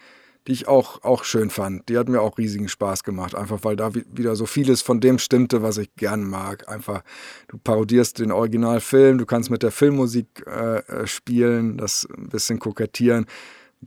[0.47, 1.89] die ich auch, auch schön fand.
[1.89, 5.01] Die hat mir auch riesigen Spaß gemacht, einfach weil da wi- wieder so vieles von
[5.01, 6.69] dem stimmte, was ich gern mag.
[6.69, 7.03] Einfach,
[7.49, 12.59] du parodierst den Originalfilm, du kannst mit der Filmmusik äh, äh, spielen, das ein bisschen
[12.59, 13.27] kokettieren.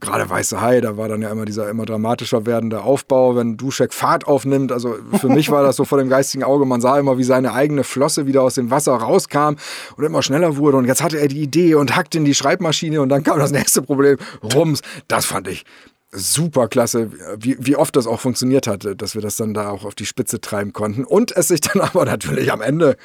[0.00, 3.92] Gerade Weiße Hai, da war dann ja immer dieser immer dramatischer werdende Aufbau, wenn Duschek
[3.92, 4.70] Fahrt aufnimmt.
[4.70, 6.66] Also für mich war das so vor dem geistigen Auge.
[6.66, 9.56] Man sah immer, wie seine eigene Flosse wieder aus dem Wasser rauskam
[9.96, 10.76] und immer schneller wurde.
[10.76, 13.50] Und jetzt hatte er die Idee und hackt in die Schreibmaschine und dann kam das
[13.50, 14.18] nächste Problem.
[14.54, 14.82] Rums.
[15.08, 15.64] Das fand ich
[16.10, 19.84] super klasse, wie, wie oft das auch funktioniert hatte, dass wir das dann da auch
[19.84, 21.04] auf die Spitze treiben konnten.
[21.04, 22.96] Und es sich dann aber natürlich am Ende,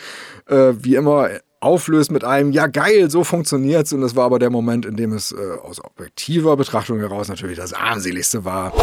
[0.48, 3.94] äh, wie immer, auflöst mit einem, ja geil, so funktioniert's.
[3.94, 7.58] Und das war aber der Moment, in dem es äh, aus objektiver Betrachtung heraus natürlich
[7.58, 8.74] das armseligste war.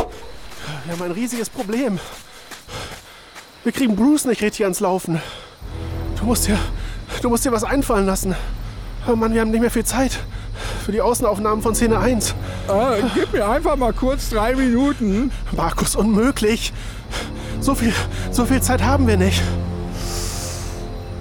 [0.85, 1.99] Wir haben ein riesiges Problem.
[3.63, 5.21] Wir kriegen Bruce nicht richtig ans Laufen.
[6.19, 6.59] Du musst dir,
[7.21, 8.35] du musst dir was einfallen lassen.
[9.07, 10.19] Oh Mann, wir haben nicht mehr viel Zeit
[10.85, 12.31] für die Außenaufnahmen von Szene 1.
[12.69, 15.31] Äh, gib mir einfach mal kurz drei Minuten.
[15.57, 16.73] Markus, unmöglich.
[17.61, 17.93] So viel,
[18.31, 19.43] so viel Zeit haben wir nicht.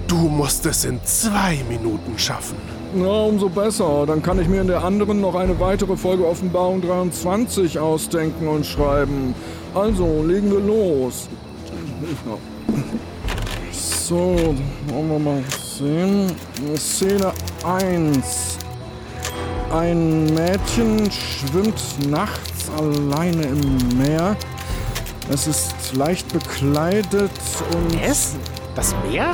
[0.06, 2.56] Du musst es in zwei Minuten schaffen.
[2.94, 4.04] Na, umso besser.
[4.06, 8.66] Dann kann ich mir in der anderen noch eine weitere Folge Offenbarung 23 ausdenken und
[8.66, 9.34] schreiben.
[9.74, 11.28] Also, legen wir los.
[13.70, 14.34] So,
[14.88, 15.44] wollen wir mal
[15.78, 16.32] sehen.
[16.76, 17.32] Szene
[17.64, 18.59] 1.
[19.70, 24.36] Ein Mädchen schwimmt nachts alleine im Meer.
[25.30, 27.30] Es ist leicht bekleidet
[27.72, 28.02] und...
[28.02, 28.34] Es?
[28.74, 29.32] Das Meer?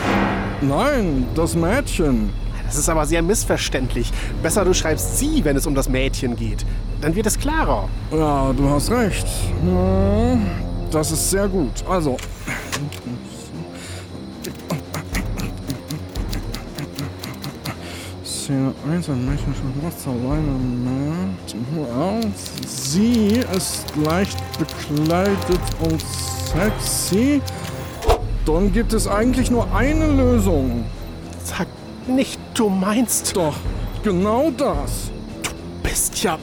[0.60, 2.30] Nein, das Mädchen.
[2.66, 4.12] Das ist aber sehr missverständlich.
[4.42, 6.66] Besser du schreibst sie, wenn es um das Mädchen geht.
[7.00, 7.88] Dann wird es klarer.
[8.10, 9.26] Ja, du hast recht.
[9.66, 10.36] Ja,
[10.90, 11.82] Das ist sehr gut.
[11.88, 12.18] Also.
[18.46, 21.14] Szene 1, ein Mädchen schon nachts alleine Meer.
[21.84, 22.20] Ja,
[22.64, 26.00] Sie ist leicht bekleidet und
[26.54, 27.42] sexy.
[28.44, 30.84] Dann gibt es eigentlich nur eine Lösung.
[31.42, 31.66] Sag
[32.06, 33.56] nicht, du meinst, Doch,
[34.04, 35.10] genau das.
[35.82, 36.38] bist ja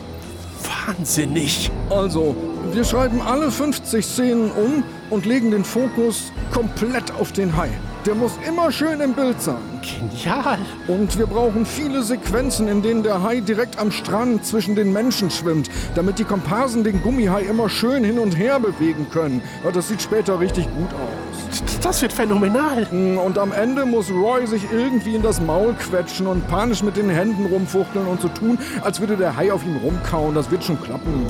[0.85, 1.71] wahnsinnig.
[1.89, 2.35] Also,
[2.73, 7.69] wir schreiben alle 50 Szenen um und legen den Fokus komplett auf den Hai.
[8.05, 9.55] Der muss immer schön im Bild sein.
[9.81, 10.57] Genial.
[10.89, 15.31] Und wir brauchen viele Sequenzen, in denen der Hai direkt am Strand zwischen den Menschen
[15.31, 19.41] schwimmt, damit die Komparsen den Gummihai immer schön hin und her bewegen können.
[19.73, 21.63] Das sieht später richtig gut aus.
[21.81, 22.87] Das wird phänomenal.
[22.91, 27.09] Und am Ende muss Roy sich irgendwie in das Maul quetschen und panisch mit den
[27.09, 30.35] Händen rumfuchteln und so tun, als würde der Hai auf ihm rumkauen.
[30.35, 31.25] Das wird schon klappen.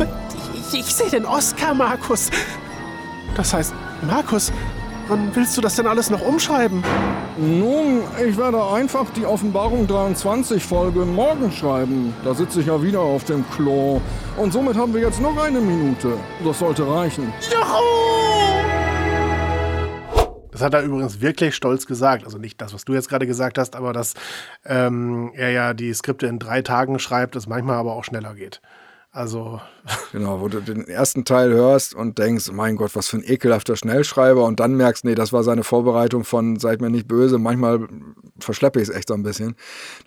[0.71, 2.31] Ich, ich sehe den Oscar, Markus.
[3.35, 3.73] Das heißt,
[4.07, 4.51] Markus,
[5.07, 6.83] wann willst du das denn alles noch umschreiben?
[7.37, 12.13] Nun, ich werde einfach die Offenbarung 23 Folge morgen schreiben.
[12.23, 14.01] Da sitze ich ja wieder auf dem Klo.
[14.37, 16.17] Und somit haben wir jetzt noch eine Minute.
[16.43, 17.33] Das sollte reichen.
[20.51, 22.25] Das hat er übrigens wirklich stolz gesagt.
[22.25, 24.13] Also nicht das, was du jetzt gerade gesagt hast, aber dass
[24.65, 28.61] ähm, er ja die Skripte in drei Tagen schreibt, das manchmal aber auch schneller geht.
[29.15, 29.61] Also,
[30.11, 33.75] Genau, wo du den ersten Teil hörst und denkst, mein Gott, was für ein ekelhafter
[33.75, 37.37] Schnellschreiber und dann merkst, nee, das war seine Vorbereitung von Seid mir nicht böse.
[37.37, 37.87] Manchmal
[38.39, 39.55] verschleppe ich es echt so ein bisschen.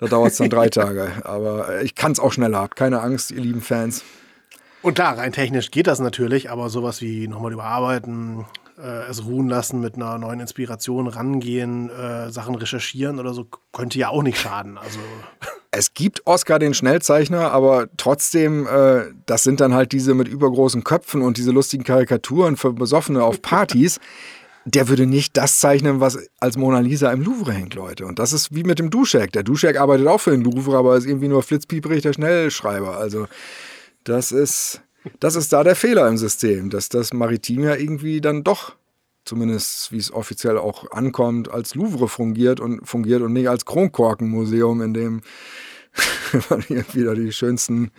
[0.01, 1.13] Da dauert es dann drei Tage.
[1.23, 2.59] Aber ich kann es auch schneller.
[2.59, 4.03] Habt keine Angst, ihr lieben Fans.
[4.83, 8.45] und klar, rein technisch geht das natürlich, aber sowas wie nochmal überarbeiten,
[8.79, 13.99] äh, es ruhen lassen, mit einer neuen Inspiration rangehen, äh, Sachen recherchieren oder so, könnte
[13.99, 14.79] ja auch nicht schaden.
[14.79, 14.99] Also,
[15.71, 20.85] Es gibt Oscar den Schnellzeichner, aber trotzdem, äh, das sind dann halt diese mit übergroßen
[20.85, 23.99] Köpfen und diese lustigen Karikaturen für Besoffene auf Partys.
[24.65, 28.07] Der würde nicht das zeichnen, was als Mona Lisa im Louvre hängt, Leute.
[28.07, 29.33] Und das ist wie mit dem Duschek.
[29.33, 32.97] Der Duschek arbeitet auch für den Louvre, aber ist irgendwie nur flitzpieperig der Schnellschreiber.
[32.97, 33.27] Also
[34.05, 34.81] das ist,
[35.21, 38.77] das ist da der Fehler im System, dass das Maritim ja irgendwie dann doch,
[39.25, 44.83] zumindest wie es offiziell auch ankommt, als Louvre fungiert und fungiert und nicht als Kronkorkenmuseum,
[44.83, 45.23] in dem
[46.51, 47.91] man hier wieder die schönsten,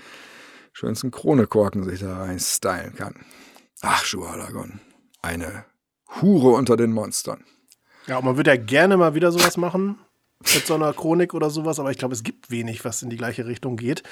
[0.74, 3.16] schönsten Kronekorken sich da rein stylen kann.
[3.82, 4.80] Ach, Schuhalagon.
[5.22, 5.66] Eine
[6.22, 7.44] Hure unter den Monstern.
[8.08, 10.00] ja, und man würde ja gerne mal wieder sowas machen.
[10.42, 13.18] Mit so einer Chronik oder sowas, aber ich glaube, es gibt wenig, was in die
[13.18, 14.04] gleiche Richtung geht.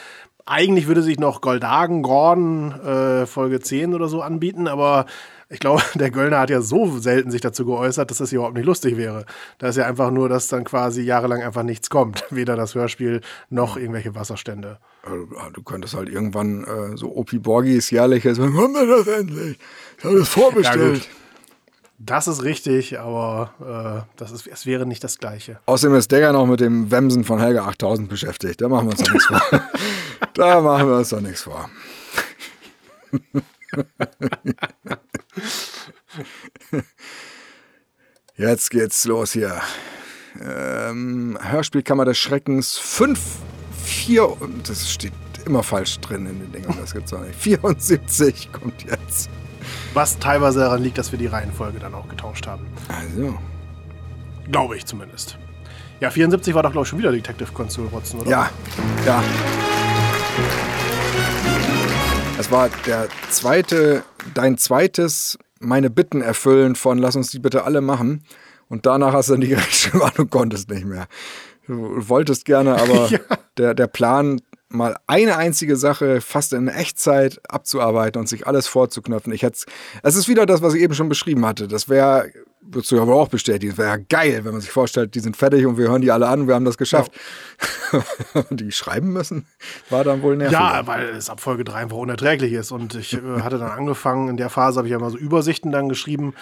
[0.45, 5.05] Eigentlich würde sich noch Goldhagen, Gordon, äh, Folge 10 oder so anbieten, aber
[5.49, 8.57] ich glaube, der Göllner hat ja so selten sich dazu geäußert, dass das hier überhaupt
[8.57, 9.25] nicht lustig wäre.
[9.59, 12.25] Da ist ja einfach nur, dass dann quasi jahrelang einfach nichts kommt.
[12.31, 14.79] Weder das Hörspiel noch irgendwelche Wasserstände.
[15.03, 19.59] Also, Du könntest halt irgendwann äh, so Opi Borgis jährliches, wann haben wir das endlich?
[19.99, 20.93] Ich habe das vorbestellt.
[21.01, 21.09] gut.
[21.97, 25.59] Das ist richtig, aber äh, das ist, es wäre nicht das Gleiche.
[25.65, 28.59] Außerdem ist Degger noch mit dem Wemsen von Helga 8000 beschäftigt.
[28.59, 29.41] Da machen wir uns doch nichts vor.
[30.33, 31.69] Da machen wir uns doch nichts vor.
[38.35, 39.61] Jetzt geht's los hier.
[40.41, 43.17] Ähm, Hörspielkammer des Schreckens 5,
[43.83, 44.35] 4,
[44.67, 45.13] das steht
[45.45, 47.35] immer falsch drin in den Dingern, das gibt's auch nicht.
[47.35, 49.29] 74 kommt jetzt.
[49.93, 52.65] Was teilweise daran liegt, dass wir die Reihenfolge dann auch getauscht haben.
[52.87, 53.37] Also,
[54.51, 55.37] Glaube ich zumindest.
[56.01, 58.29] Ja, 74 war doch, glaube ich, schon wieder Detective Consul Rotzen, oder?
[58.29, 58.49] Ja,
[59.05, 59.23] ja.
[62.37, 67.81] Es war der zweite, dein zweites meine Bitten erfüllen von lass uns die bitte alle
[67.81, 68.23] machen.
[68.67, 71.07] Und danach hast du dann die gerechte du konntest nicht mehr.
[71.67, 73.19] Du wolltest gerne, aber Ja.
[73.57, 79.31] der, der Plan, mal eine einzige Sache fast in Echtzeit abzuarbeiten und sich alles vorzuknöpfen.
[79.33, 79.59] Ich hätte
[80.03, 81.67] es ist wieder das, was ich eben schon beschrieben hatte.
[81.67, 85.13] Das wäre, würdest du ja wohl auch bestätigen, das wäre geil, wenn man sich vorstellt,
[85.15, 87.11] die sind fertig und wir hören die alle an, wir haben das geschafft.
[88.49, 89.45] die schreiben müssen,
[89.89, 90.53] war dann wohl nervig.
[90.53, 92.71] Ja, weil es ab Folge 3 einfach unerträglich ist.
[92.71, 95.71] Und ich äh, hatte dann angefangen, in der Phase habe ich ja mal so Übersichten
[95.71, 96.33] dann geschrieben,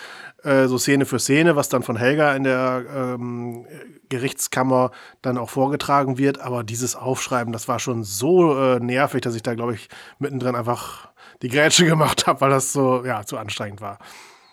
[0.44, 3.66] äh, so Szene für Szene, was dann von Helga in der ähm,
[4.14, 6.40] Gerichtskammer dann auch vorgetragen wird.
[6.40, 10.56] Aber dieses Aufschreiben, das war schon so äh, nervig, dass ich da, glaube ich, mittendrin
[10.56, 11.10] einfach
[11.42, 13.98] die Grätsche gemacht habe, weil das so, ja, zu anstrengend war.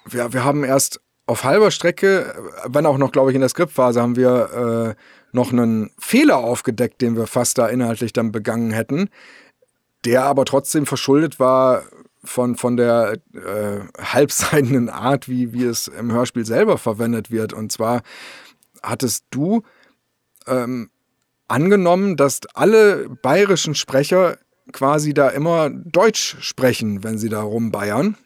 [0.07, 2.35] wir, wir haben erst auf halber Strecke,
[2.67, 5.01] wenn auch noch, glaube ich, in der Skriptphase, haben wir äh,
[5.33, 9.11] noch einen Fehler aufgedeckt, den wir fast da inhaltlich dann begangen hätten,
[10.05, 11.85] der aber trotzdem verschuldet war
[12.25, 17.53] von, von der äh, halbseidenen Art, wie, wie es im Hörspiel selber verwendet wird.
[17.53, 18.03] Und zwar
[18.83, 19.63] hattest du
[20.47, 20.91] ähm,
[21.49, 24.39] angenommen, dass alle bayerischen Sprecher
[24.73, 28.17] quasi da immer Deutsch sprechen, wenn sie da rumbayern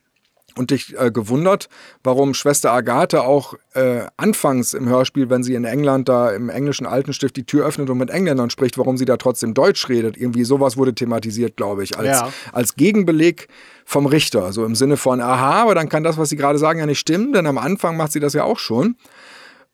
[0.56, 1.68] und dich äh, gewundert,
[2.04, 6.86] warum Schwester Agathe auch äh, anfangs im Hörspiel, wenn sie in England da im englischen
[6.86, 10.16] Altenstift die Tür öffnet und mit Engländern spricht, warum sie da trotzdem Deutsch redet.
[10.16, 12.32] Irgendwie sowas wurde thematisiert, glaube ich, als, Ja.
[12.52, 13.48] als Gegenbeleg
[13.84, 14.52] vom Richter.
[14.52, 17.00] So im Sinne von, aha, aber dann kann das, was sie gerade sagen, ja nicht
[17.00, 18.96] stimmen, denn am Anfang macht sie das ja auch schon.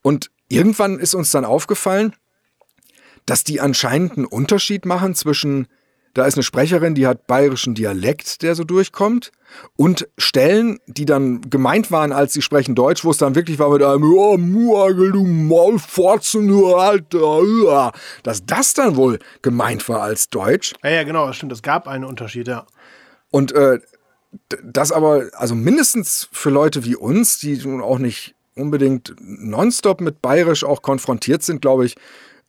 [0.02, 2.14] Und irgendwann ist uns dann aufgefallen,
[3.24, 5.68] dass die anscheinend einen Unterschied machen zwischen,
[6.14, 9.30] da ist eine Sprecherin, die hat bayerischen Dialekt, der so durchkommt,
[9.76, 13.70] und Stellen, die dann gemeint waren, als sie sprechen Deutsch, wo es dann wirklich war
[13.70, 17.92] mit einem, oh, Muagel, du Maulforzen, Alter, ja.
[18.22, 20.74] dass das dann wohl gemeint war als Deutsch.
[20.82, 21.52] Ja, ja, genau, das stimmt.
[21.52, 22.66] Es gab einen Unterschied, ja.
[23.30, 23.80] Und äh,
[24.62, 30.22] das aber, also mindestens für Leute wie uns, die nun auch nicht unbedingt nonstop mit
[30.22, 31.96] Bayerisch auch konfrontiert sind, glaube ich,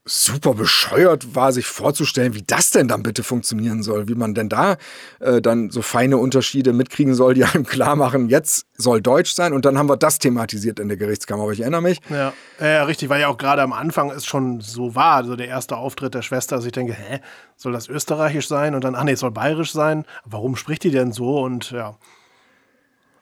[0.03, 4.49] super bescheuert war, sich vorzustellen, wie das denn dann bitte funktionieren soll, wie man denn
[4.49, 4.77] da
[5.19, 9.53] äh, dann so feine Unterschiede mitkriegen soll, die einem klar machen, jetzt soll Deutsch sein
[9.53, 11.99] und dann haben wir das thematisiert in der Gerichtskammer, aber ich erinnere mich.
[12.09, 15.47] Ja, ja, richtig, weil ja auch gerade am Anfang es schon so war, so der
[15.47, 17.19] erste Auftritt der Schwester, dass ich denke, hä,
[17.55, 18.73] soll das österreichisch sein?
[18.73, 20.05] Und dann, ach nee, es soll bayerisch sein.
[20.25, 21.39] Warum spricht die denn so?
[21.41, 21.95] Und ja,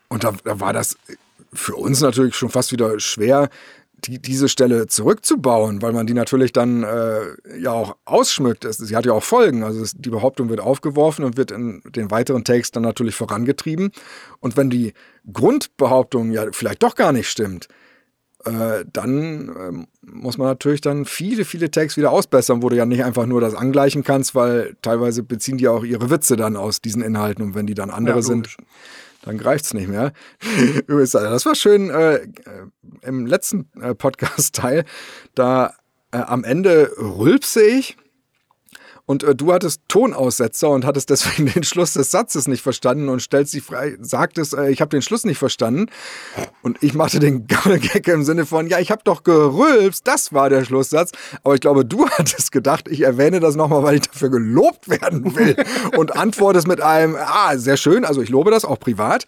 [0.08, 0.96] Und da, da war das
[1.54, 3.50] für uns natürlich schon fast wieder schwer,
[4.06, 8.66] die, diese Stelle zurückzubauen, weil man die natürlich dann äh, ja auch ausschmückt.
[8.66, 9.64] Es, sie hat ja auch Folgen.
[9.64, 13.92] Also es, die Behauptung wird aufgeworfen und wird in den weiteren Takes dann natürlich vorangetrieben.
[14.40, 14.94] Und wenn die
[15.32, 17.68] Grundbehauptung ja vielleicht doch gar nicht stimmt,
[18.46, 22.86] äh, dann ähm, muss man natürlich dann viele, viele Takes wieder ausbessern, wo du ja
[22.86, 26.80] nicht einfach nur das angleichen kannst, weil teilweise beziehen die auch ihre Witze dann aus
[26.80, 28.56] diesen Inhalten und wenn die dann andere Ja, sind.
[29.24, 30.14] Dann greift's nicht mehr.
[30.88, 32.28] Übrigens, das war schön äh, äh,
[33.02, 34.86] im letzten äh, Podcast-Teil,
[35.36, 35.74] da
[36.12, 37.98] äh, am Ende rülpse ich
[39.10, 43.24] und äh, du hattest Tonaussetzer und hattest deswegen den Schluss des Satzes nicht verstanden und
[43.24, 45.88] stellst dich frei, sagtest, äh, ich habe den Schluss nicht verstanden.
[46.62, 50.52] Und ich machte den Gammelgag im Sinne von, ja, ich habe doch gerülpst, das war
[50.52, 51.12] der Schlusssatz.
[51.44, 55.36] Aber ich glaube, du hattest gedacht, ich erwähne das nochmal, weil ich dafür gelobt werden
[55.36, 55.56] will.
[55.98, 59.28] und antwortest mit einem, ah, sehr schön, also ich lobe das auch privat.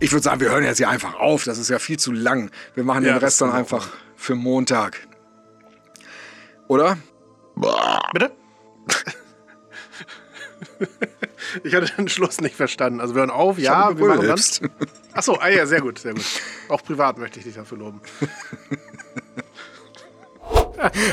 [0.00, 2.50] Ich würde sagen, wir hören jetzt hier einfach auf, das ist ja viel zu lang.
[2.74, 4.98] Wir machen Ja, den Rest dann einfach für Montag.
[6.68, 6.98] Oder?
[8.12, 8.43] bitte?
[11.64, 13.00] ich hatte den Schluss nicht verstanden.
[13.00, 14.40] Also wir hören auf, ja, wir machen dann.
[15.12, 16.24] Achso, ah ja, sehr gut, sehr gut.
[16.68, 18.00] Auch privat möchte ich dich dafür loben.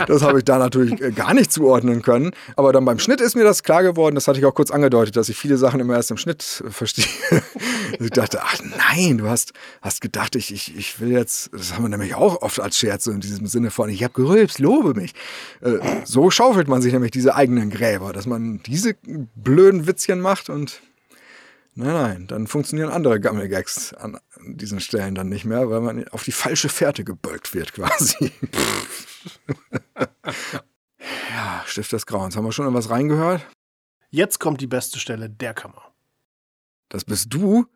[0.07, 2.31] Das habe ich da natürlich äh, gar nicht zuordnen können.
[2.55, 4.15] Aber dann beim Schnitt ist mir das klar geworden.
[4.15, 6.69] Das hatte ich auch kurz angedeutet, dass ich viele Sachen immer erst im Schnitt äh,
[6.69, 7.05] verstehe.
[7.99, 11.83] Ich dachte, ach nein, du hast, hast gedacht, ich, ich, ich will jetzt, das haben
[11.83, 14.93] wir nämlich auch oft als Scherz so in diesem Sinne von, ich habe gerülpst, lobe
[14.93, 15.13] mich.
[15.59, 18.95] Äh, So schaufelt man sich nämlich diese eigenen Gräber, dass man diese
[19.35, 20.81] blöden Witzchen macht und
[21.73, 26.23] Nein, nein, dann funktionieren andere Gammelgags an diesen Stellen dann nicht mehr, weil man auf
[26.23, 28.31] die falsche Fährte gebölkt wird quasi.
[31.29, 32.35] ja, Stift des Grauens.
[32.35, 33.45] Haben wir schon was reingehört?
[34.09, 35.93] Jetzt kommt die beste Stelle der Kammer.
[36.89, 37.67] Das bist du,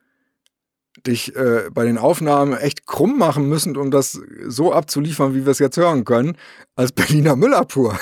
[1.07, 5.51] dich äh, bei den Aufnahmen echt krumm machen müssen, um das so abzuliefern, wie wir
[5.51, 6.37] es jetzt hören können,
[6.75, 7.97] als Berliner Müllabfuhr.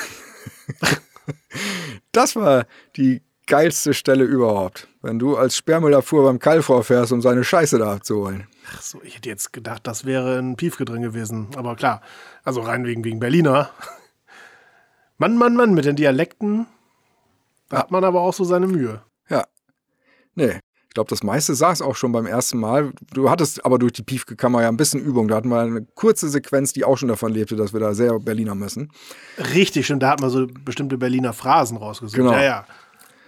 [2.11, 4.87] das war die geilste Stelle überhaupt.
[5.01, 8.47] Wenn du als Sperrmüllabfuhr beim Keil vorfährst, um seine Scheiße da abzuholen.
[8.73, 11.49] Ach so, ich hätte jetzt gedacht, das wäre ein Piefke drin gewesen.
[11.55, 12.01] Aber klar,
[12.43, 13.69] also rein wegen, wegen Berliner.
[15.17, 16.67] Mann, Mann, Mann, mit den Dialekten,
[17.69, 19.01] da hat man aber auch so seine Mühe.
[19.29, 19.45] Ja.
[20.35, 20.59] Nee.
[20.87, 22.93] Ich glaube, das meiste saß auch schon beim ersten Mal.
[23.11, 25.27] Du hattest aber durch die Piefke-Kammer ja ein bisschen Übung.
[25.27, 28.19] Da hatten wir eine kurze Sequenz, die auch schon davon lebte, dass wir da sehr
[28.19, 28.91] Berliner müssen.
[29.39, 32.15] Richtig, stimmt, da hat man so bestimmte Berliner Phrasen rausgesucht.
[32.15, 32.33] Genau.
[32.33, 32.65] Ja, ja.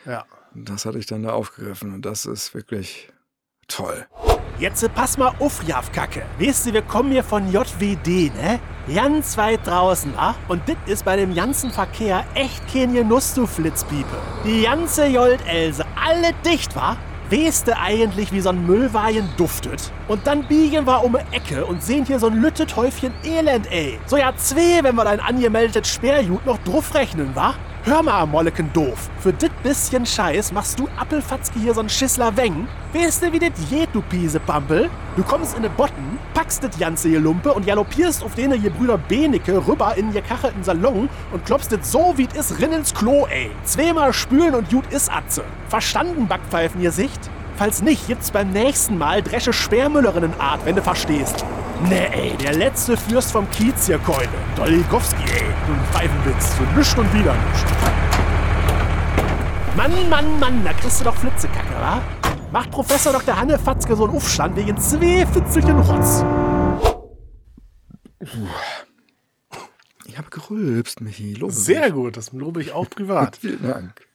[0.06, 0.26] Ja.
[0.54, 3.10] Das hatte ich dann da aufgegriffen und das ist wirklich
[3.68, 4.06] toll.
[4.58, 6.24] Jetzt äh, pass mal auf, Kacke.
[6.40, 8.60] Weißt du, wir kommen hier von JWD, ne?
[8.94, 10.34] Ganz weit draußen, wa?
[10.48, 14.16] Und das ist bei dem ganzen Verkehr echt kein Genuss, du Flitzpiepe.
[14.46, 16.96] Die ganze Jolt-Else, alle dicht, wa?
[17.30, 19.92] Weißt du eigentlich, wie so ein Müllwagen duftet?
[20.08, 23.70] Und dann biegen wir um die Ecke und sehen hier so ein lüttet Häufchen Elend,
[23.72, 24.00] ey.
[24.06, 27.56] So ja zwei, wenn wir dein angemeldetes Sperrjut noch drauf rechnen, wa?
[27.88, 29.12] Hör mal, Molleken doof.
[29.20, 32.68] Für dit bisschen Scheiß machst du Appelfatzke hier so'n Schissler Weng.
[32.94, 34.90] Weißt du, wie dit geht, du Piesepampel?
[35.16, 38.72] Du kommst in ne Botten, packst dit ganze hier Lumpe und galoppierst auf denen hier
[38.72, 42.92] Brüder Benecke rüber in ihr kachelten Salon und klopfst dit so, wie is rin ins
[42.92, 43.52] Klo, ey.
[43.66, 45.44] Zweimal spülen und gut is Atze.
[45.70, 47.20] Verstanden, Backpfeifen, ihr Sicht?
[47.56, 51.46] Falls nicht, gibt's beim nächsten Mal dresche Sperrmüllerinnenart, wenn du verstehst.
[51.84, 54.28] Nee, ey, der letzte Fürst vom Kiez hier, Keule.
[54.56, 55.44] Dolikowski, ey.
[55.68, 56.54] Du Pfeifenwitz.
[56.56, 57.66] Für nischt und wieder nischt.
[59.76, 62.02] Mann, Mann, Mann, da kriegst du doch Flitzekacke, wa?
[62.52, 63.38] Macht Professor Dr.
[63.38, 66.24] Hanne Fatzke so einen Aufstand wegen zwei Fitzelchen Rotz.
[70.06, 71.34] Ich habe gerülpst, Michi.
[71.34, 71.94] Lobe Sehr mich.
[71.94, 73.36] gut, das lobe ich auch privat.
[73.42, 74.08] Vielen Dank.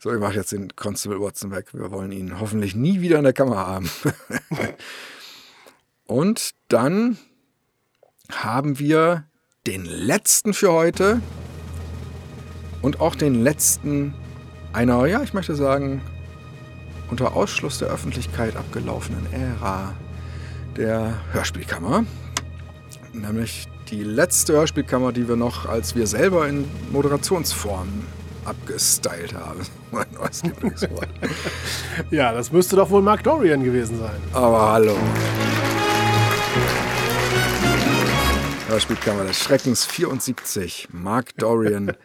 [0.00, 1.72] So, ich mache jetzt den Constable Watson weg.
[1.72, 3.88] Wir wollen ihn hoffentlich nie wieder in der Kamera haben.
[6.06, 7.18] Und dann
[8.30, 9.24] haben wir
[9.66, 11.20] den letzten für heute.
[12.84, 14.14] und auch den letzten
[14.74, 16.02] einer, ja, ich möchte sagen,
[17.10, 19.94] unter Ausschluss der Öffentlichkeit abgelaufenen Ära
[20.76, 22.04] der Hörspielkammer.
[23.14, 27.88] Nämlich die letzte Hörspielkammer, die wir noch, als wir selber in Moderationsform
[28.44, 29.60] abgestylt haben.
[29.90, 31.08] Mein neues Lieblingswort.
[32.10, 34.20] Ja, das müsste doch wohl Mark Dorian gewesen sein.
[34.34, 34.96] Aber hallo.
[38.68, 40.88] Hörspielkammer des Schreckens 74.
[40.92, 41.92] Mark Dorian.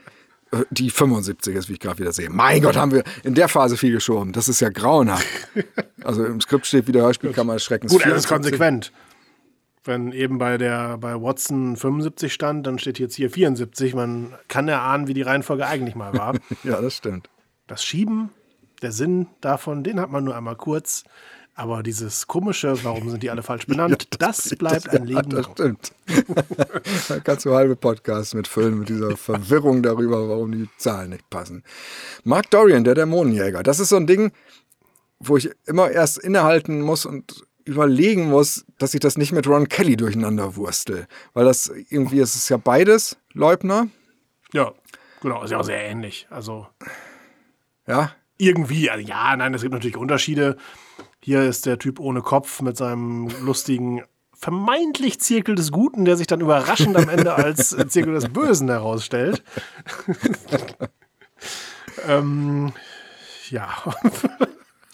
[0.51, 2.27] Äh, Die 75 ist, wie ich gerade wieder sehe.
[2.31, 4.33] Mein Gott, haben wir in der Phase viel geschoben.
[4.33, 5.27] Das ist ja grauenhaft.
[6.03, 8.29] Also im Skript steht wieder Hörspielkammer des Schreckens Gut, er ist 74.
[8.57, 8.91] konsequent.
[9.83, 13.93] Wenn eben bei der bei Watson 75 stand, dann steht jetzt hier 74.
[13.93, 16.33] Man kann erahnen, wie die Reihenfolge eigentlich mal war.
[16.63, 17.29] Ja, das stimmt.
[17.67, 18.29] Das Schieben,
[18.81, 21.03] der Sinn davon, den hat man nur einmal kurz.
[21.59, 25.45] Aber dieses komische, warum sind die alle falsch benannt, das, bleibt ein Ja, Leben das
[25.45, 25.51] lang.
[25.51, 25.91] stimmt.
[27.09, 31.65] da kannst du halbe Podcasts mitfüllen mit dieser Verwirrung darüber, warum die Zahlen nicht passen.
[32.23, 34.31] Mark Dorian, der Dämonenjäger, das ist so ein Ding,
[35.19, 39.67] wo ich immer erst innehalten muss und überlegen muss, dass ich das nicht mit Ron
[39.67, 41.07] Kelly durcheinander wurstel.
[41.33, 43.89] Weil das irgendwie, es ist ja beides Leubner,
[44.53, 44.71] Ja,
[45.21, 46.25] genau, ist ja auch sehr ähnlich.
[46.29, 46.67] Also
[47.85, 48.15] ja.
[48.37, 50.55] irgendwie, also ja, nein, es gibt natürlich Unterschiede.
[51.21, 54.03] Hier ist der Typ ohne Kopf mit seinem lustigen,
[54.33, 59.43] vermeintlich Zirkel des Guten, der sich dann überraschend am Ende als Zirkel des Bösen herausstellt.
[62.07, 62.71] ähm,
[63.49, 63.69] ja.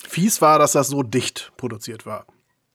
[0.07, 2.25] Fies war, dass das so dicht produziert war.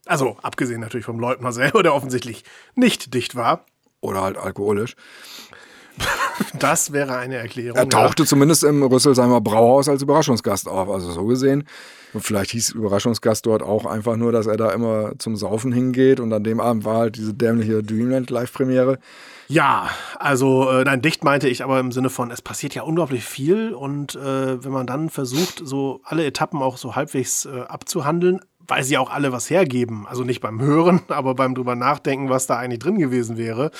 [0.07, 2.45] Also, abgesehen natürlich vom Leutner selber, der offensichtlich
[2.75, 3.67] nicht dicht war.
[4.01, 4.95] Oder halt alkoholisch.
[6.59, 7.77] Das wäre eine Erklärung.
[7.77, 10.89] Er tauchte zumindest im Rüsselsheimer Brauhaus als Überraschungsgast auf.
[10.89, 11.65] Also so gesehen.
[12.13, 16.21] Und vielleicht hieß Überraschungsgast dort auch einfach nur, dass er da immer zum Saufen hingeht.
[16.21, 18.99] Und an dem Abend war halt diese dämliche Dreamland Live-Premiere.
[19.49, 23.25] Ja, also äh, nein, dicht meinte ich aber im Sinne von, es passiert ja unglaublich
[23.25, 28.39] viel und äh, wenn man dann versucht, so alle Etappen auch so halbwegs äh, abzuhandeln,
[28.61, 32.47] weil sie auch alle was hergeben, also nicht beim Hören, aber beim drüber nachdenken, was
[32.47, 33.73] da eigentlich drin gewesen wäre.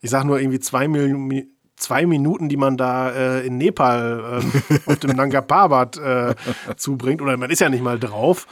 [0.00, 1.48] Ich sag nur irgendwie zwei, Mil
[1.80, 6.34] zwei Minuten, die man da äh, in Nepal ähm, auf dem Nanga Parbat äh,
[6.76, 8.46] zubringt, oder man ist ja nicht mal drauf.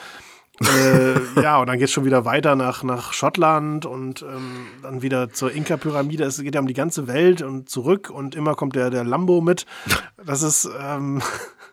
[0.61, 5.03] äh, ja, und dann geht es schon wieder weiter nach, nach Schottland und ähm, dann
[5.03, 6.25] wieder zur Inka-Pyramide.
[6.25, 9.41] Es geht ja um die ganze Welt und zurück und immer kommt der, der Lambo
[9.41, 9.67] mit.
[10.25, 11.23] Das ist ähm,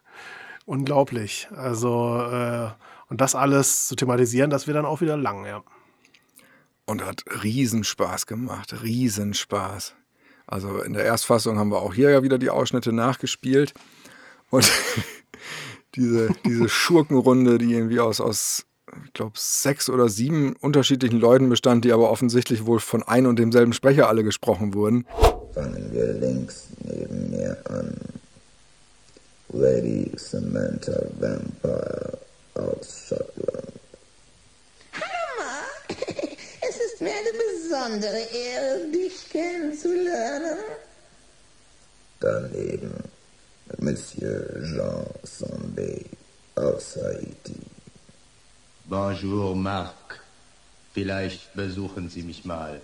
[0.65, 1.47] unglaublich.
[1.55, 2.69] Also, äh,
[3.09, 5.63] und das alles zu thematisieren, das wird dann auch wieder lang, ja.
[6.85, 8.83] Und hat Riesenspaß gemacht.
[8.83, 9.95] Riesenspaß.
[10.47, 13.73] Also in der Erstfassung haben wir auch hier ja wieder die Ausschnitte nachgespielt.
[14.49, 14.71] Und
[15.95, 18.65] diese, diese Schurkenrunde, die irgendwie aus, aus
[19.05, 23.39] ich glaube, sechs oder sieben unterschiedlichen Leuten bestand, die aber offensichtlich wohl von ein und
[23.39, 25.05] demselben Sprecher alle gesprochen wurden.
[25.53, 27.97] Fangen wir links neben mir an.
[29.49, 32.17] Lady Samantha Vampire
[32.55, 33.71] aus Schottland.
[34.93, 36.21] Hammer!
[36.95, 40.59] Es ist mir eine besondere Ehre, dich kennenzulernen.
[42.21, 42.93] Daneben
[43.79, 46.05] Monsieur Jean Sambé
[46.55, 47.59] aus Haiti.
[48.85, 50.21] Bonjour, Marc.
[50.93, 52.79] Vielleicht besuchen Sie mich mal.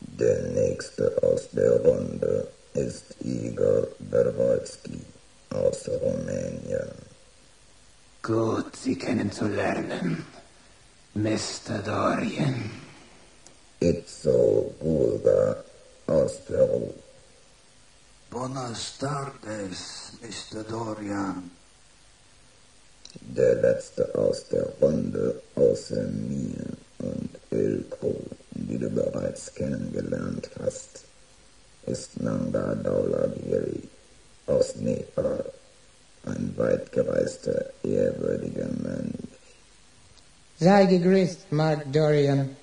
[0.00, 5.00] Der nächste aus der Runde ist Igor Berwolski
[5.48, 6.92] aus Rumänien.
[8.22, 10.26] Gut, Sie kennenzulernen.
[11.14, 11.78] Mr.
[11.82, 12.89] Dorian.
[13.80, 15.56] Itzo Bulga
[16.06, 16.92] aus Peru.
[18.28, 20.62] Buenas tardes, Mr.
[20.64, 21.50] Dorian.
[23.20, 28.14] Der letzte aus der Runde außer mir und Ilko,
[28.50, 31.04] die du bereits kennengelernt hast,
[31.86, 33.82] ist Nanga Daulagiri
[34.46, 35.44] aus Nepal,
[36.26, 39.30] ein weit gereister, ehrwürdiger Mönch.
[40.58, 42.56] Sei gegrüßt, Mark Dorian.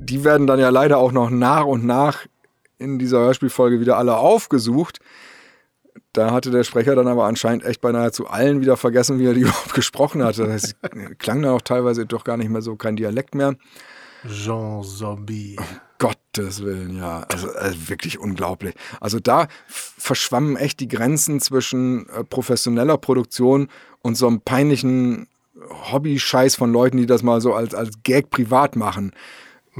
[0.00, 2.26] Die werden dann ja leider auch noch nach und nach
[2.78, 4.98] in dieser Hörspielfolge wieder alle aufgesucht.
[6.12, 9.34] Da hatte der Sprecher dann aber anscheinend echt bei nahezu allen wieder vergessen, wie er
[9.34, 10.44] die überhaupt gesprochen hatte.
[10.44, 10.76] Das heißt,
[11.18, 13.56] klang dann auch teilweise doch gar nicht mehr so, kein Dialekt mehr.
[14.28, 15.56] Jean Zombie.
[15.98, 17.26] Gottes Willen, ja.
[17.30, 18.74] Also, also wirklich unglaublich.
[19.00, 23.68] Also da verschwammen echt die Grenzen zwischen äh, professioneller Produktion
[24.00, 25.28] und so einem peinlichen
[25.92, 29.12] Hobby-Scheiß von Leuten, die das mal so als, als Gag privat machen.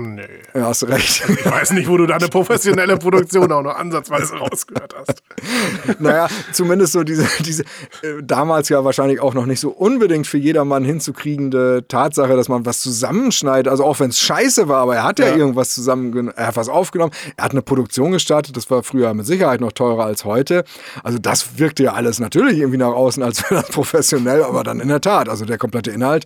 [0.01, 0.23] Nee.
[0.55, 1.23] Ja, hast recht.
[1.29, 5.23] Ich weiß nicht, wo du deine professionelle Produktion auch nur ansatzweise rausgehört hast.
[6.01, 7.63] naja, zumindest so diese, diese
[8.03, 12.67] äh, damals ja wahrscheinlich auch noch nicht so unbedingt für jedermann hinzukriegende Tatsache, dass man
[12.67, 13.69] was zusammenschneidet.
[13.69, 15.37] Also auch wenn es scheiße war, aber er hat ja, Ja.
[15.37, 19.27] irgendwas zusammen, er hat was aufgenommen, er hat eine Produktion gestartet, das war früher mit
[19.27, 20.65] Sicherheit noch teurer als heute.
[21.05, 24.81] Also das wirkte ja alles natürlich irgendwie nach außen, als wäre das professionell, aber dann
[24.81, 26.25] in der Tat, also der komplette Inhalt.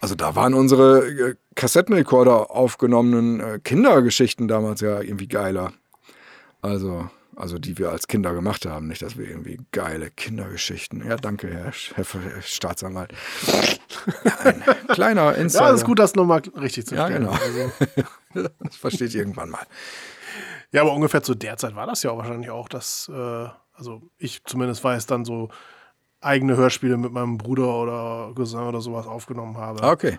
[0.00, 5.72] Also da waren unsere äh, Kassettenrekorder aufgenommenen äh, Kindergeschichten damals ja irgendwie geiler.
[6.62, 11.06] Also, also die wir als Kinder gemacht haben, nicht, dass wir irgendwie geile Kindergeschichten.
[11.06, 13.12] Ja, danke, Herr, Herr, Herr Staatsanwalt.
[14.24, 15.66] Ja, ein kleiner Insider.
[15.68, 17.24] Ja, ist gut, das nochmal richtig zu Ja, stellen.
[17.26, 17.32] genau.
[18.34, 19.66] Also, Das versteht irgendwann mal.
[20.72, 24.02] ja, aber ungefähr zu der Zeit war das ja auch wahrscheinlich auch, dass, äh, also
[24.18, 25.48] ich zumindest weiß, dann so
[26.20, 29.82] eigene Hörspiele mit meinem Bruder oder Cousin oder sowas aufgenommen habe.
[29.86, 30.18] Okay.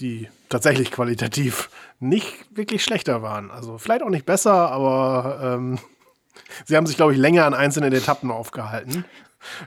[0.00, 3.50] die tatsächlich qualitativ nicht wirklich schlechter waren.
[3.50, 5.78] Also vielleicht auch nicht besser, aber ähm,
[6.66, 9.04] sie haben sich, glaube ich, länger an einzelnen Etappen aufgehalten,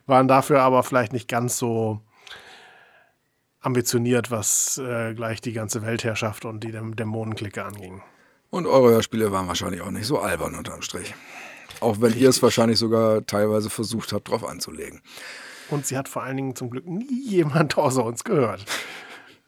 [0.05, 1.99] waren dafür aber vielleicht nicht ganz so
[3.59, 8.01] ambitioniert, was äh, gleich die ganze Weltherrschaft und die Däm- Dämonenklicke anging.
[8.49, 11.13] Und eure Hörspiele waren wahrscheinlich auch nicht so albern unterm Strich.
[11.81, 15.01] Auch wenn ihr es wahrscheinlich sogar teilweise versucht habt, drauf anzulegen.
[15.69, 18.63] Und sie hat vor allen Dingen zum Glück nie jemand außer uns gehört.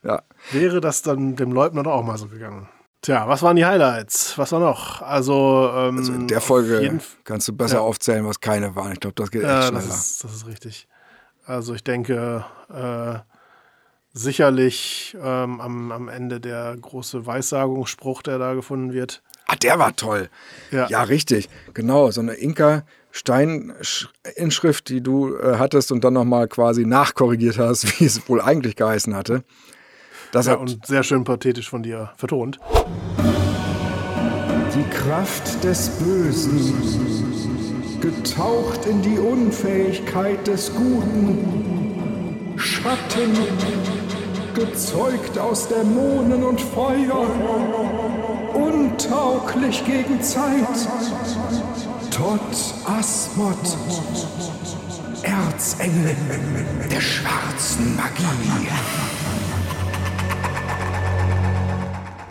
[0.03, 0.21] Ja.
[0.51, 2.67] Wäre das dann dem Leutnant auch mal so gegangen?
[3.01, 4.37] Tja, was waren die Highlights?
[4.37, 5.01] Was war noch?
[5.01, 7.81] Also, ähm, Also in der Folge kannst du besser Ja.
[7.81, 8.93] aufzählen, was keine waren.
[8.93, 9.81] Ich glaube, das geht echt Ja, schneller.
[9.87, 10.87] das ist, das ist richtig.
[11.45, 13.19] Also ich denke, äh,
[14.13, 19.21] sicherlich ähm, am, am Ende der große Weissagungsspruch, der da gefunden wird.
[19.47, 20.29] Ah, der war toll.
[20.71, 20.87] Ja.
[20.89, 21.49] Ja, richtig.
[21.73, 28.05] Genau, so eine Inka-Stein-Inschrift, die du äh, hattest und dann nochmal quasi nachkorrigiert hast, wie
[28.05, 29.43] es wohl eigentlich geheißen hatte.
[30.31, 32.59] Das Ja, hat, und sehr schön pathetisch von dir vertont.
[34.75, 36.73] Die Kraft des Bösen,
[38.01, 43.37] getaucht in die Unfähigkeit des Guten, Schatten,
[44.55, 47.27] gezeugt aus Dämonen und Feuer,
[49.05, 50.67] untauglich gegen Zeit,
[52.11, 52.39] Tot
[52.85, 53.57] Asmod,
[55.23, 56.15] Erzengel
[56.89, 58.69] der schwarzen Magie.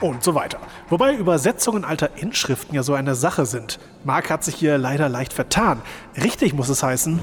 [0.01, 0.59] Und so weiter.
[0.89, 3.79] Wobei Übersetzungen alter Inschriften ja so eine Sache sind.
[4.05, 5.81] Mark hat sich hier leider leicht vertan.
[6.23, 7.21] Richtig muss es heißen.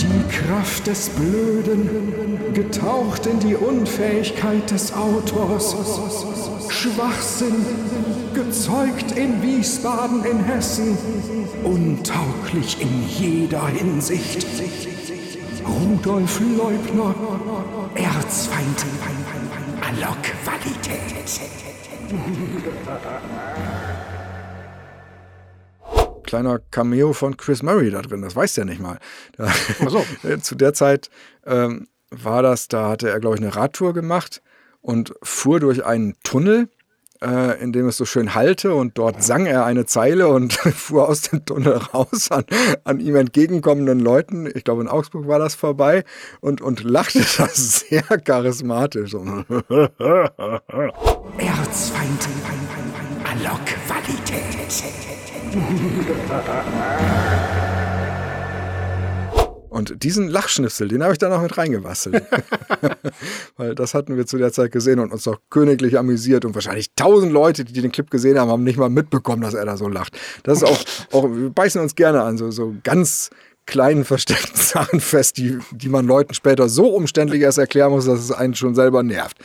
[0.00, 5.76] Die Kraft des Blöden, getaucht in die Unfähigkeit des Autors.
[6.78, 7.66] Schwachsinn,
[8.34, 10.96] gezeugt in Wiesbaden in Hessen.
[11.64, 14.46] Untauglich in jeder Hinsicht.
[15.66, 17.14] Rudolf Leubner,
[17.96, 18.84] Erzfeind
[19.80, 21.40] aller Qualität.
[26.22, 28.98] kleiner Cameo von Chris Murray da drin, das weiß der nicht mal.
[29.36, 29.46] Da,
[29.84, 30.04] Ach so.
[30.42, 31.10] Zu der Zeit
[31.44, 34.42] ähm, war das, da hatte er, glaube ich, eine Radtour gemacht
[34.80, 36.68] und fuhr durch einen Tunnel,
[37.22, 41.08] äh, in dem es so schön hallte und dort sang er eine Zeile und fuhr
[41.08, 42.44] aus dem Tunnel raus an,
[42.84, 46.04] an ihm entgegenkommenden Leuten, ich glaube in Augsburg war das vorbei,
[46.40, 49.08] und, und lachte das sehr charismatisch.
[49.18, 49.24] So.
[51.38, 52.28] Erzfeind
[53.24, 54.48] aller Qualität.
[59.78, 62.24] Und diesen Lachschnipsel, den habe ich da noch mit reingebastelt.
[63.56, 66.44] Weil das hatten wir zu der Zeit gesehen und uns doch königlich amüsiert.
[66.44, 69.64] Und wahrscheinlich tausend Leute, die den Clip gesehen haben, haben nicht mal mitbekommen, dass er
[69.64, 70.18] da so lacht.
[70.42, 70.78] Das ist auch,
[71.12, 73.30] auch wir beißen uns gerne an, so, so ganz
[73.66, 78.18] kleinen versteckten Sachen fest, die, die man Leuten später so umständlich erst erklären muss, dass
[78.18, 79.36] es einen schon selber nervt.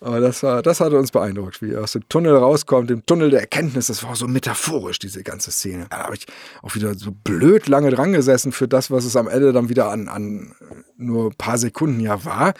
[0.00, 3.30] Aber das, war, das hatte uns beeindruckt, wie er aus dem Tunnel rauskommt, dem Tunnel
[3.30, 3.86] der Erkenntnis.
[3.86, 5.86] Das war so metaphorisch, diese ganze Szene.
[5.90, 6.26] Da habe ich
[6.62, 9.90] auch wieder so blöd lange dran gesessen für das, was es am Ende dann wieder
[9.90, 10.54] an, an
[10.96, 12.54] nur ein paar Sekunden ja war.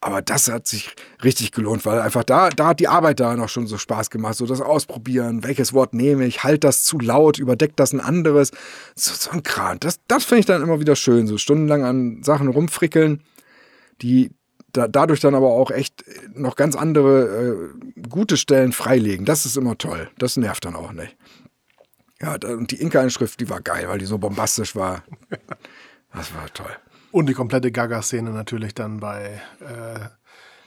[0.00, 3.48] Aber das hat sich richtig gelohnt, weil einfach da, da hat die Arbeit da noch
[3.48, 4.36] schon so Spaß gemacht.
[4.36, 8.52] So das Ausprobieren, welches Wort nehme ich, halt das zu laut, überdeckt das ein anderes.
[8.94, 9.78] So, so ein Kran.
[9.80, 11.26] Das, das finde ich dann immer wieder schön.
[11.26, 13.22] So stundenlang an Sachen rumfrickeln,
[14.02, 14.30] die
[14.72, 16.04] da, dadurch dann aber auch echt
[16.34, 19.24] noch ganz andere äh, gute Stellen freilegen.
[19.24, 20.10] Das ist immer toll.
[20.18, 21.16] Das nervt dann auch nicht.
[22.20, 25.02] Ja, da, und die Inka-Inschrift, die war geil, weil die so bombastisch war.
[26.12, 26.74] Das war toll.
[27.12, 30.08] Und die komplette Gaga-Szene natürlich dann bei äh,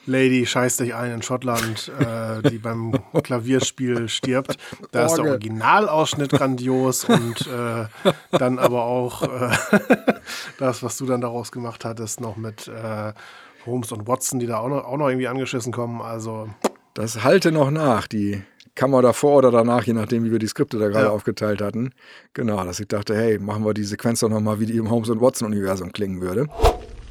[0.05, 2.93] Lady scheißt dich ein in Schottland, äh, die beim
[3.23, 4.57] Klavierspiel stirbt.
[4.91, 5.25] Da ist der.
[5.25, 7.85] Originalausschnitt grandios und äh,
[8.31, 9.51] dann aber auch äh,
[10.57, 13.13] das, was du dann daraus gemacht hattest, noch mit äh,
[13.65, 16.01] Holmes und Watson, die da auch noch, auch noch irgendwie angeschissen kommen.
[16.01, 16.49] Also.
[16.93, 18.41] Das halte noch nach, die
[18.75, 21.11] Kammer davor oder danach, je nachdem, wie wir die Skripte da gerade ja.
[21.11, 21.91] aufgeteilt hatten.
[22.33, 25.09] Genau, dass ich dachte, hey, machen wir die Sequenz doch nochmal, wie die im Holmes
[25.09, 26.47] und Watson-Universum klingen würde.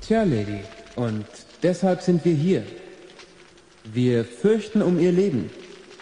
[0.00, 0.60] Tja, Lady,
[0.96, 1.26] und
[1.62, 2.64] deshalb sind wir hier.
[3.84, 5.50] Wir fürchten um ihr Leben.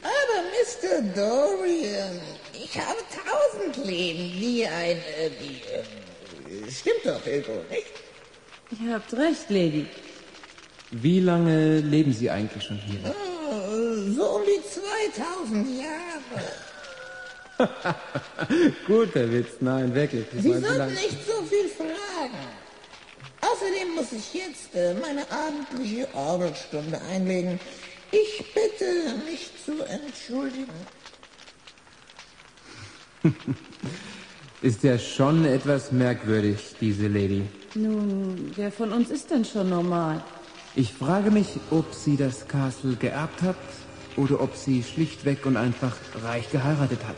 [0.02, 1.02] Aber Mr.
[1.14, 2.20] Dorian,
[2.52, 7.86] ich habe tausend Leben, wie ein, äh, wie, äh, stimmt doch, Ilko, nicht?
[8.80, 9.86] Ihr habt recht, Lady.
[10.90, 13.00] Wie lange leben Sie eigentlich schon hier?
[13.04, 16.42] Oh, so um die 2000 Jahre.
[18.86, 20.26] Guter Witz, nein, wirklich.
[20.32, 22.38] Sie sollten nicht so viel fragen.
[23.40, 27.58] Außerdem muss ich jetzt äh, meine abendliche Orgelstunde einlegen.
[28.10, 30.72] Ich bitte, mich zu entschuldigen.
[34.62, 37.42] Ist ja schon etwas merkwürdig, diese Lady.
[37.74, 40.24] Nun, wer von uns ist denn schon normal?
[40.78, 43.56] Ich frage mich, ob sie das Castle geerbt hat
[44.18, 47.16] oder ob sie schlichtweg und einfach reich geheiratet hat.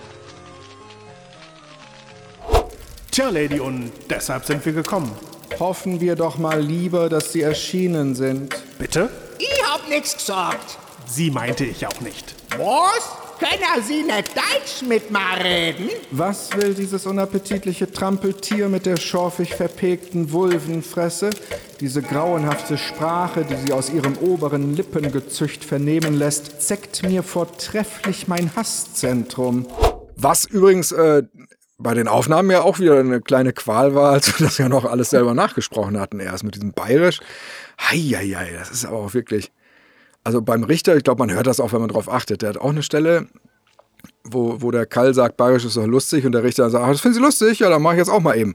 [3.11, 5.11] Tja, Lady, und deshalb sind wir gekommen.
[5.59, 8.55] Hoffen wir doch mal lieber, dass sie erschienen sind.
[8.79, 9.11] Bitte?
[9.41, 10.79] Ich hab nichts gesagt.
[11.07, 12.37] Sie meinte ich auch nicht.
[12.57, 13.28] Was?
[13.39, 15.91] Können Sie nicht Deutsch mit mir reden?
[16.11, 21.31] Was will dieses unappetitliche Trampeltier mit der schorfig verpegten Vulvenfresse?
[21.79, 28.51] Diese grauenhafte Sprache, die sie aus ihrem oberen Lippengezücht vernehmen lässt, zeckt mir vortrefflich mein
[28.57, 29.69] Hasszentrum.
[30.17, 31.23] Was übrigens äh,
[31.79, 34.85] bei den Aufnahmen ja auch wieder eine kleine Qual war, als wir das ja noch
[34.85, 37.21] alles selber nachgesprochen hatten, erst mit diesem Bayerisch.
[37.81, 39.53] Heieiei, das ist aber auch wirklich.
[40.29, 42.43] Also beim Richter, ich glaube, man hört das auch, wenn man darauf achtet.
[42.43, 43.29] Der hat auch eine Stelle,
[44.25, 47.15] wo, wo der Kall sagt, Bayerisch ist doch lustig und der Richter sagt, das finden
[47.15, 47.61] Sie lustig?
[47.61, 48.53] Ja, dann mache ich jetzt auch mal eben.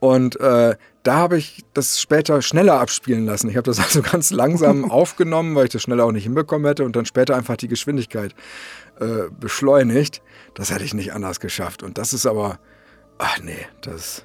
[0.00, 3.48] Und äh, da habe ich das später schneller abspielen lassen.
[3.48, 6.84] Ich habe das also ganz langsam aufgenommen, weil ich das schneller auch nicht hinbekommen hätte
[6.84, 8.34] und dann später einfach die Geschwindigkeit
[8.98, 10.20] äh, beschleunigt.
[10.54, 11.84] Das hätte ich nicht anders geschafft.
[11.84, 12.58] Und das ist aber,
[13.18, 14.24] ach nee, das.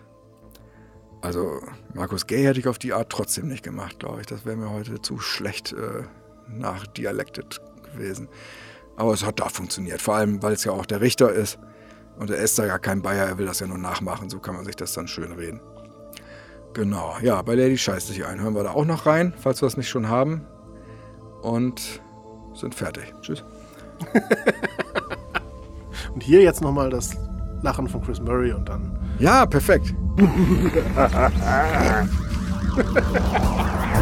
[1.22, 1.62] Also
[1.94, 4.26] Markus Gay hätte ich auf die Art trotzdem nicht gemacht, glaube ich.
[4.26, 6.02] Das wäre mir heute zu schlecht äh,
[6.52, 7.62] nachdialektet
[7.94, 8.30] gewesen.
[8.96, 10.02] Aber es hat da funktioniert.
[10.02, 11.58] Vor allem, weil es ja auch der Richter ist.
[12.18, 14.30] Und er ist da ja kein Bayer, er will das ja nur nachmachen.
[14.30, 15.62] So kann man sich das dann schön reden.
[16.74, 18.42] Genau, ja, bei Lady scheißt sich ein.
[18.42, 20.46] Hören wir da auch noch rein, falls wir es nicht schon haben.
[21.42, 22.02] Und
[22.54, 23.14] sind fertig.
[23.22, 23.46] Tschüss.
[26.14, 27.16] und hier jetzt nochmal das
[27.62, 29.00] Lachen von Chris Murray und dann.
[29.20, 29.94] Ja, perfekt.